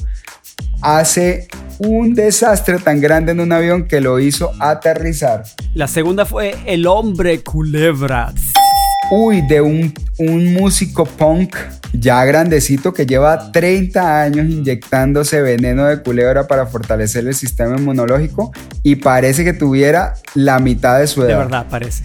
hace 0.84 1.48
un 1.78 2.14
desastre 2.14 2.78
tan 2.78 3.00
grande 3.00 3.32
en 3.32 3.40
un 3.40 3.52
avión 3.52 3.88
que 3.88 4.00
lo 4.00 4.20
hizo 4.20 4.52
aterrizar. 4.60 5.44
La 5.74 5.88
segunda 5.88 6.26
fue 6.26 6.54
el 6.66 6.86
hombre 6.86 7.42
culebra. 7.42 8.32
Uy, 9.10 9.40
de 9.48 9.60
un, 9.60 9.92
un 10.18 10.52
músico 10.52 11.04
punk 11.04 11.56
ya 11.92 12.24
grandecito 12.24 12.92
que 12.92 13.06
lleva 13.06 13.52
30 13.52 14.22
años 14.22 14.46
inyectándose 14.48 15.40
veneno 15.40 15.86
de 15.86 16.02
culebra 16.02 16.46
para 16.46 16.66
fortalecer 16.66 17.26
el 17.26 17.34
sistema 17.34 17.76
inmunológico 17.76 18.52
y 18.82 18.96
parece 18.96 19.44
que 19.44 19.52
tuviera 19.52 20.14
la 20.34 20.58
mitad 20.58 20.98
de 20.98 21.06
su 21.06 21.22
edad. 21.22 21.28
De 21.28 21.36
verdad, 21.36 21.66
parece. 21.70 22.04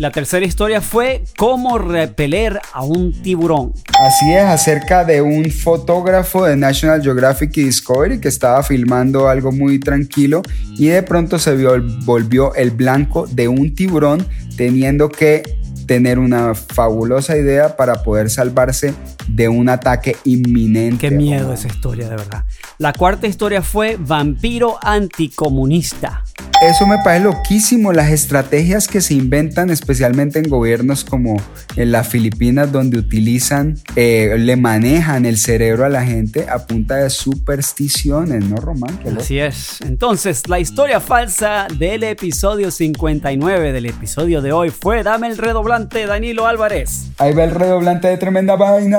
La 0.00 0.10
tercera 0.10 0.46
historia 0.46 0.80
fue 0.80 1.24
cómo 1.36 1.76
repeler 1.76 2.58
a 2.72 2.82
un 2.82 3.12
tiburón. 3.12 3.74
Así 4.02 4.32
es, 4.32 4.44
acerca 4.44 5.04
de 5.04 5.20
un 5.20 5.50
fotógrafo 5.50 6.46
de 6.46 6.56
National 6.56 7.02
Geographic 7.02 7.54
y 7.58 7.64
Discovery 7.64 8.18
que 8.18 8.28
estaba 8.28 8.62
filmando 8.62 9.28
algo 9.28 9.52
muy 9.52 9.78
tranquilo 9.78 10.40
y 10.78 10.86
de 10.86 11.02
pronto 11.02 11.38
se 11.38 11.54
vio- 11.54 11.82
volvió 12.06 12.54
el 12.54 12.70
blanco 12.70 13.26
de 13.26 13.48
un 13.48 13.74
tiburón 13.74 14.26
teniendo 14.56 15.10
que 15.10 15.42
tener 15.90 16.20
una 16.20 16.54
fabulosa 16.54 17.36
idea 17.36 17.76
para 17.76 18.04
poder 18.04 18.30
salvarse 18.30 18.94
de 19.26 19.48
un 19.48 19.68
ataque 19.68 20.16
inminente. 20.22 21.08
Qué 21.08 21.10
miedo 21.10 21.52
esa 21.52 21.66
historia, 21.66 22.08
de 22.08 22.14
verdad. 22.14 22.44
La 22.78 22.92
cuarta 22.92 23.26
historia 23.26 23.60
fue 23.60 23.96
vampiro 23.98 24.78
anticomunista. 24.80 26.22
eso 26.62 26.86
me 26.86 26.98
parece 26.98 27.24
loquísimo, 27.24 27.92
las 27.92 28.10
estrategias 28.10 28.86
que 28.86 29.00
se 29.00 29.14
inventan, 29.14 29.70
especialmente 29.70 30.38
en 30.38 30.48
gobiernos 30.48 31.04
como 31.04 31.36
en 31.74 31.90
las 31.90 32.06
Filipinas, 32.06 32.70
donde 32.70 32.98
utilizan, 32.98 33.76
eh, 33.96 34.36
le 34.38 34.56
manejan 34.56 35.26
el 35.26 35.38
cerebro 35.38 35.86
a 35.86 35.88
la 35.88 36.04
gente 36.04 36.46
a 36.48 36.66
punta 36.66 36.96
de 36.96 37.10
supersticiones, 37.10 38.44
¿no, 38.44 38.56
Román? 38.56 39.00
Así 39.18 39.40
es. 39.40 39.80
Entonces, 39.80 40.48
la 40.48 40.60
historia 40.60 41.00
falsa 41.00 41.66
del 41.76 42.04
episodio 42.04 42.70
59 42.70 43.72
del 43.72 43.86
episodio 43.86 44.40
de 44.40 44.52
hoy 44.52 44.70
fue 44.70 45.02
Dame 45.02 45.26
el 45.26 45.36
redoblante, 45.36 45.79
Danilo 45.88 46.46
Álvarez. 46.46 47.10
Ahí 47.18 47.32
va 47.34 47.44
el 47.44 47.50
redoblante 47.52 48.08
de 48.08 48.16
tremenda 48.16 48.56
vaina. 48.56 48.98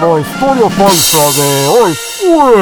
La 0.00 0.18
historia 0.20 0.68
falsa 0.70 1.30
de 1.40 1.68
hoy 1.68 1.94
fue... 2.20 2.52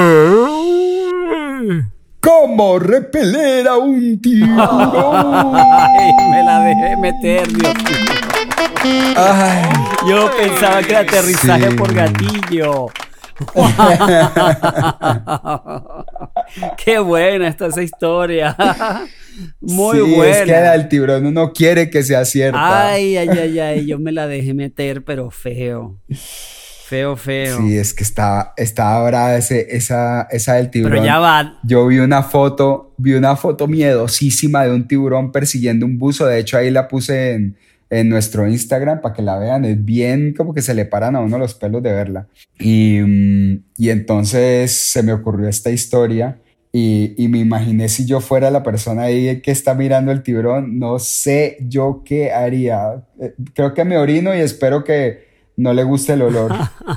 ¿Cómo 2.20 2.78
repeler 2.78 3.66
a 3.66 3.78
un 3.78 4.20
tiburón? 4.20 4.58
Ay, 5.56 6.12
me 6.30 6.42
la 6.44 6.60
dejé 6.60 6.96
meter, 6.98 7.48
Dios 7.48 7.74
mío. 7.74 9.14
Ay, 9.16 9.62
Yo 10.06 10.30
pensaba 10.36 10.82
que 10.82 10.90
era 10.90 11.00
aterrizaje 11.00 11.70
Sí. 11.70 11.76
por 11.76 11.94
gatillo. 11.94 12.86
Qué 16.84 16.98
buena 16.98 17.48
está 17.48 17.66
esa 17.66 17.82
historia. 17.82 18.56
Muy 19.60 19.98
sí, 19.98 20.14
buena. 20.14 20.38
Es 20.38 20.44
que 20.44 20.74
el 20.74 20.88
tiburón 20.88 21.26
uno 21.26 21.52
quiere 21.52 21.90
que 21.90 22.02
sea 22.02 22.24
cierta. 22.24 22.90
Ay, 22.90 23.16
ay, 23.16 23.28
ay, 23.28 23.58
ay, 23.58 23.86
yo 23.86 23.98
me 23.98 24.12
la 24.12 24.26
dejé 24.26 24.54
meter, 24.54 25.04
pero 25.04 25.30
feo. 25.30 25.98
Feo, 26.86 27.16
feo. 27.16 27.58
Sí, 27.58 27.78
es 27.78 27.94
que 27.94 28.02
estaba, 28.02 28.52
estaba 28.56 29.06
brava 29.06 29.36
ese, 29.36 29.68
esa, 29.70 30.26
esa 30.30 30.54
del 30.54 30.70
tiburón. 30.70 30.92
pero 30.92 31.04
ya 31.04 31.20
va. 31.20 31.60
Yo 31.62 31.86
vi 31.86 32.00
una 32.00 32.24
foto, 32.24 32.94
vi 32.98 33.14
una 33.14 33.36
foto 33.36 33.68
miedosísima 33.68 34.64
de 34.64 34.72
un 34.72 34.88
tiburón 34.88 35.30
persiguiendo 35.30 35.86
un 35.86 35.98
buzo. 35.98 36.26
De 36.26 36.40
hecho, 36.40 36.58
ahí 36.58 36.70
la 36.70 36.88
puse 36.88 37.34
en, 37.34 37.56
en 37.90 38.08
nuestro 38.08 38.48
Instagram 38.48 39.00
para 39.00 39.14
que 39.14 39.22
la 39.22 39.38
vean. 39.38 39.64
Es 39.64 39.84
bien 39.84 40.32
como 40.34 40.54
que 40.54 40.62
se 40.62 40.74
le 40.74 40.86
paran 40.86 41.16
a 41.16 41.20
uno 41.20 41.38
los 41.38 41.54
pelos 41.54 41.82
de 41.82 41.92
verla. 41.92 42.28
Y, 42.58 43.00
mm, 43.00 43.64
y 43.76 43.90
entonces 43.90 44.72
se 44.72 45.02
me 45.02 45.12
ocurrió 45.12 45.48
esta 45.48 45.70
historia. 45.70 46.38
Y, 46.72 47.14
y 47.18 47.26
me 47.26 47.38
imaginé 47.38 47.88
si 47.88 48.06
yo 48.06 48.20
fuera 48.20 48.48
la 48.52 48.62
persona 48.62 49.02
ahí 49.02 49.40
que 49.40 49.50
está 49.50 49.74
mirando 49.74 50.12
el 50.12 50.22
tiburón, 50.22 50.78
no 50.78 51.00
sé 51.00 51.58
yo 51.62 52.02
qué 52.04 52.30
haría. 52.30 53.04
Eh, 53.20 53.34
Creo 53.54 53.74
que 53.74 53.84
me 53.84 53.98
orino 53.98 54.32
y 54.36 54.38
espero 54.38 54.84
que 54.84 55.28
no 55.56 55.72
le 55.72 55.82
guste 55.82 56.12
el 56.12 56.22
olor. 56.22 56.52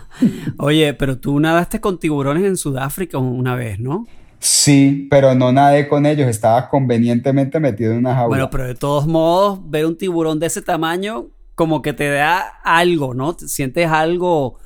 Oye, 0.59 0.93
pero 0.93 1.17
tú 1.17 1.39
nadaste 1.39 1.81
con 1.81 1.99
tiburones 1.99 2.43
en 2.43 2.55
Sudáfrica 2.55 3.17
una 3.17 3.55
vez, 3.55 3.79
¿no? 3.79 4.05
Sí, 4.43 5.07
pero 5.09 5.35
no 5.35 5.53
nadé 5.53 5.87
con 5.87 6.05
ellos, 6.05 6.27
estaba 6.27 6.67
convenientemente 6.67 7.61
metido 7.61 7.93
en 7.93 7.99
una 7.99 8.13
jaula. 8.13 8.27
Bueno, 8.27 8.49
pero 8.49 8.67
de 8.67 8.75
todos 8.75 9.07
modos, 9.07 9.59
ver 9.69 9.85
un 9.85 9.97
tiburón 9.97 10.37
de 10.41 10.47
ese 10.47 10.61
tamaño 10.61 11.29
como 11.55 11.81
que 11.81 11.93
te 11.93 12.09
da 12.09 12.39
algo, 12.61 13.13
¿no? 13.13 13.37
Te 13.37 13.47
sientes 13.47 13.87
algo 13.87 14.59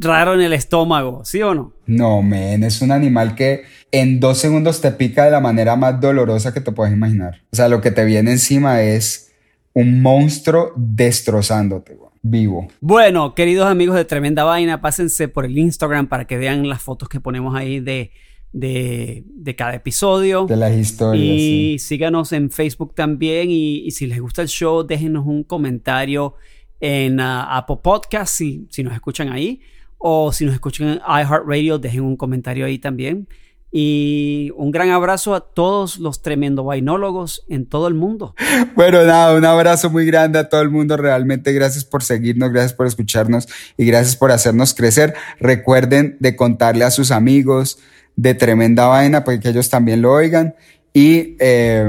raro 0.00 0.34
en 0.34 0.40
el 0.40 0.52
estómago, 0.52 1.24
¿sí 1.24 1.40
o 1.42 1.54
no? 1.54 1.72
No, 1.86 2.22
men, 2.22 2.64
es 2.64 2.82
un 2.82 2.90
animal 2.90 3.36
que 3.36 3.62
en 3.92 4.18
dos 4.18 4.38
segundos 4.38 4.80
te 4.80 4.90
pica 4.90 5.26
de 5.26 5.30
la 5.30 5.40
manera 5.40 5.76
más 5.76 6.00
dolorosa 6.00 6.52
que 6.52 6.60
te 6.60 6.72
puedes 6.72 6.92
imaginar. 6.92 7.40
O 7.52 7.56
sea, 7.56 7.68
lo 7.68 7.80
que 7.80 7.92
te 7.92 8.04
viene 8.04 8.32
encima 8.32 8.82
es 8.82 9.30
un 9.74 10.02
monstruo 10.02 10.72
destrozándote, 10.74 11.94
güey, 11.94 12.10
vivo. 12.22 12.66
Bueno, 12.80 13.36
queridos 13.36 13.68
amigos 13.68 13.94
de 13.94 14.04
Tremenda 14.04 14.42
Vaina, 14.42 14.80
pásense 14.80 15.28
por 15.28 15.44
el 15.44 15.56
Instagram 15.56 16.08
para 16.08 16.26
que 16.26 16.36
vean 16.36 16.68
las 16.68 16.82
fotos 16.82 17.08
que 17.08 17.20
ponemos 17.20 17.54
ahí 17.54 17.78
de, 17.78 18.10
de, 18.52 19.24
de 19.26 19.56
cada 19.56 19.74
episodio. 19.74 20.46
De 20.46 20.56
las 20.56 20.72
historias. 20.72 21.24
Y 21.24 21.78
sí. 21.78 21.86
síganos 21.86 22.32
en 22.32 22.50
Facebook 22.50 22.94
también. 22.94 23.50
Y, 23.50 23.78
y 23.86 23.90
si 23.92 24.06
les 24.06 24.20
gusta 24.20 24.42
el 24.42 24.48
show, 24.48 24.82
déjenos 24.82 25.26
un 25.26 25.44
comentario 25.44 26.34
en 26.80 27.20
ah, 27.20 27.56
Apple 27.56 27.78
Podcast 27.82 28.34
si, 28.34 28.66
si 28.70 28.82
nos 28.82 28.94
escuchan 28.94 29.30
ahí. 29.30 29.60
O 29.98 30.32
si 30.32 30.46
nos 30.46 30.54
escuchan 30.54 30.88
en 30.88 31.00
iHeartRadio, 31.06 31.78
dejen 31.78 32.02
un 32.02 32.16
comentario 32.16 32.64
ahí 32.64 32.78
también. 32.78 33.28
Y 33.72 34.50
un 34.56 34.72
gran 34.72 34.90
abrazo 34.90 35.34
a 35.34 35.40
todos 35.40 35.98
los 35.98 36.22
tremendo 36.22 36.64
vainólogos 36.64 37.44
en 37.48 37.66
todo 37.66 37.86
el 37.86 37.94
mundo. 37.94 38.34
Bueno, 38.74 39.04
nada, 39.04 39.36
un 39.36 39.44
abrazo 39.44 39.90
muy 39.90 40.06
grande 40.06 40.38
a 40.38 40.48
todo 40.48 40.62
el 40.62 40.70
mundo. 40.70 40.96
Realmente 40.96 41.52
gracias 41.52 41.84
por 41.84 42.02
seguirnos, 42.02 42.50
gracias 42.50 42.72
por 42.72 42.86
escucharnos 42.86 43.46
y 43.76 43.84
gracias 43.84 44.16
por 44.16 44.32
hacernos 44.32 44.74
crecer. 44.74 45.14
Recuerden 45.38 46.16
de 46.18 46.34
contarle 46.34 46.84
a 46.84 46.90
sus 46.90 47.10
amigos 47.10 47.78
de 48.16 48.34
tremenda 48.34 48.86
vaina 48.86 49.24
para 49.24 49.38
que 49.40 49.48
ellos 49.48 49.68
también 49.70 50.02
lo 50.02 50.12
oigan 50.12 50.54
y, 50.92 51.36
eh, 51.38 51.88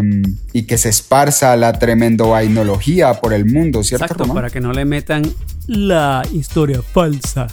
y 0.53 0.63
que 0.63 0.77
se 0.77 0.89
esparza 0.89 1.55
la 1.55 1.73
tremendo 1.73 2.29
vainología 2.29 3.15
por 3.15 3.33
el 3.33 3.45
mundo, 3.45 3.83
¿cierto? 3.83 4.05
Exacto, 4.05 4.23
Román? 4.25 4.35
para 4.35 4.49
que 4.51 4.61
no 4.61 4.71
le 4.73 4.85
metan 4.85 5.23
la 5.67 6.21
historia 6.31 6.81
falsa. 6.81 7.47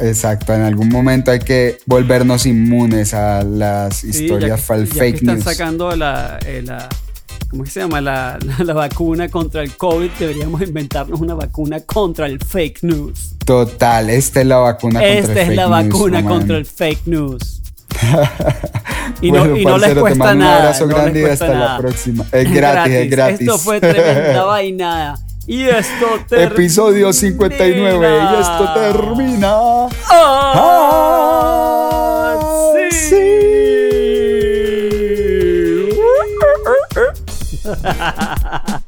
Exacto, 0.00 0.54
en 0.54 0.62
algún 0.62 0.88
momento 0.90 1.30
hay 1.30 1.38
que 1.40 1.78
volvernos 1.86 2.44
inmunes 2.46 3.14
a 3.14 3.42
las 3.42 3.96
Sí, 3.98 4.08
historias 4.24 4.60
ya, 4.60 4.64
fal 4.66 4.84
ya 4.86 4.92
que 4.92 4.98
fake 4.98 5.14
están 5.16 5.34
news. 5.36 5.44
sacando 5.44 5.96
la, 5.96 6.38
eh, 6.44 6.62
la- 6.64 6.88
¿cómo 7.48 7.64
se 7.64 7.80
llama? 7.80 8.00
La, 8.02 8.38
la- 8.44 8.64
la 8.64 8.74
vacuna 8.74 9.28
contra 9.30 9.62
el 9.62 9.74
COVID, 9.74 10.10
deberíamos 10.18 10.60
inventarnos 10.62 11.18
una 11.20 11.34
vacuna 11.34 11.80
contra 11.80 12.26
el 12.26 12.38
fake 12.44 12.82
news. 12.82 13.36
Total, 13.44 14.10
esta 14.10 14.40
es 14.42 14.46
la 14.46 14.58
vacuna 14.58 15.00
contra 15.00 15.12
el 15.12 15.18
Esta 15.18 15.32
es 15.32 15.46
fake 15.46 15.56
la 15.56 15.82
news, 15.82 15.88
vacuna 15.92 16.24
contra 16.24 16.56
el 16.58 16.66
fake 16.66 17.06
news. 17.06 17.62
Y 19.20 19.32
no, 19.32 19.40
Bueno, 19.40 19.56
y 19.56 19.64
no 19.64 19.78
les 19.78 19.80
parcero, 19.80 19.94
te 19.94 20.00
cuesta 20.00 20.24
mando 20.24 20.44
nada. 20.44 20.56
Un 20.56 20.62
abrazo 20.62 20.86
no 20.86 20.92
les 20.92 20.96
grande 21.02 21.20
y 21.20 21.24
hasta 21.24 21.48
nada. 21.48 21.72
la 21.72 21.78
próxima. 21.78 22.24
Es 22.30 22.52
gratis, 22.52 22.94
es 22.94 23.10
gratis. 23.10 23.40
Esto 23.40 23.58
fue 23.58 23.80
tremenda 23.80 24.44
vaina. 24.46 25.14
Y 25.46 25.62
esto 25.64 26.06
termina. 26.28 26.52
Episodio 26.52 27.12
59 27.12 28.18
y 28.20 28.40
esto 28.40 28.74
termina. 28.74 29.88
Ah, 30.10 30.78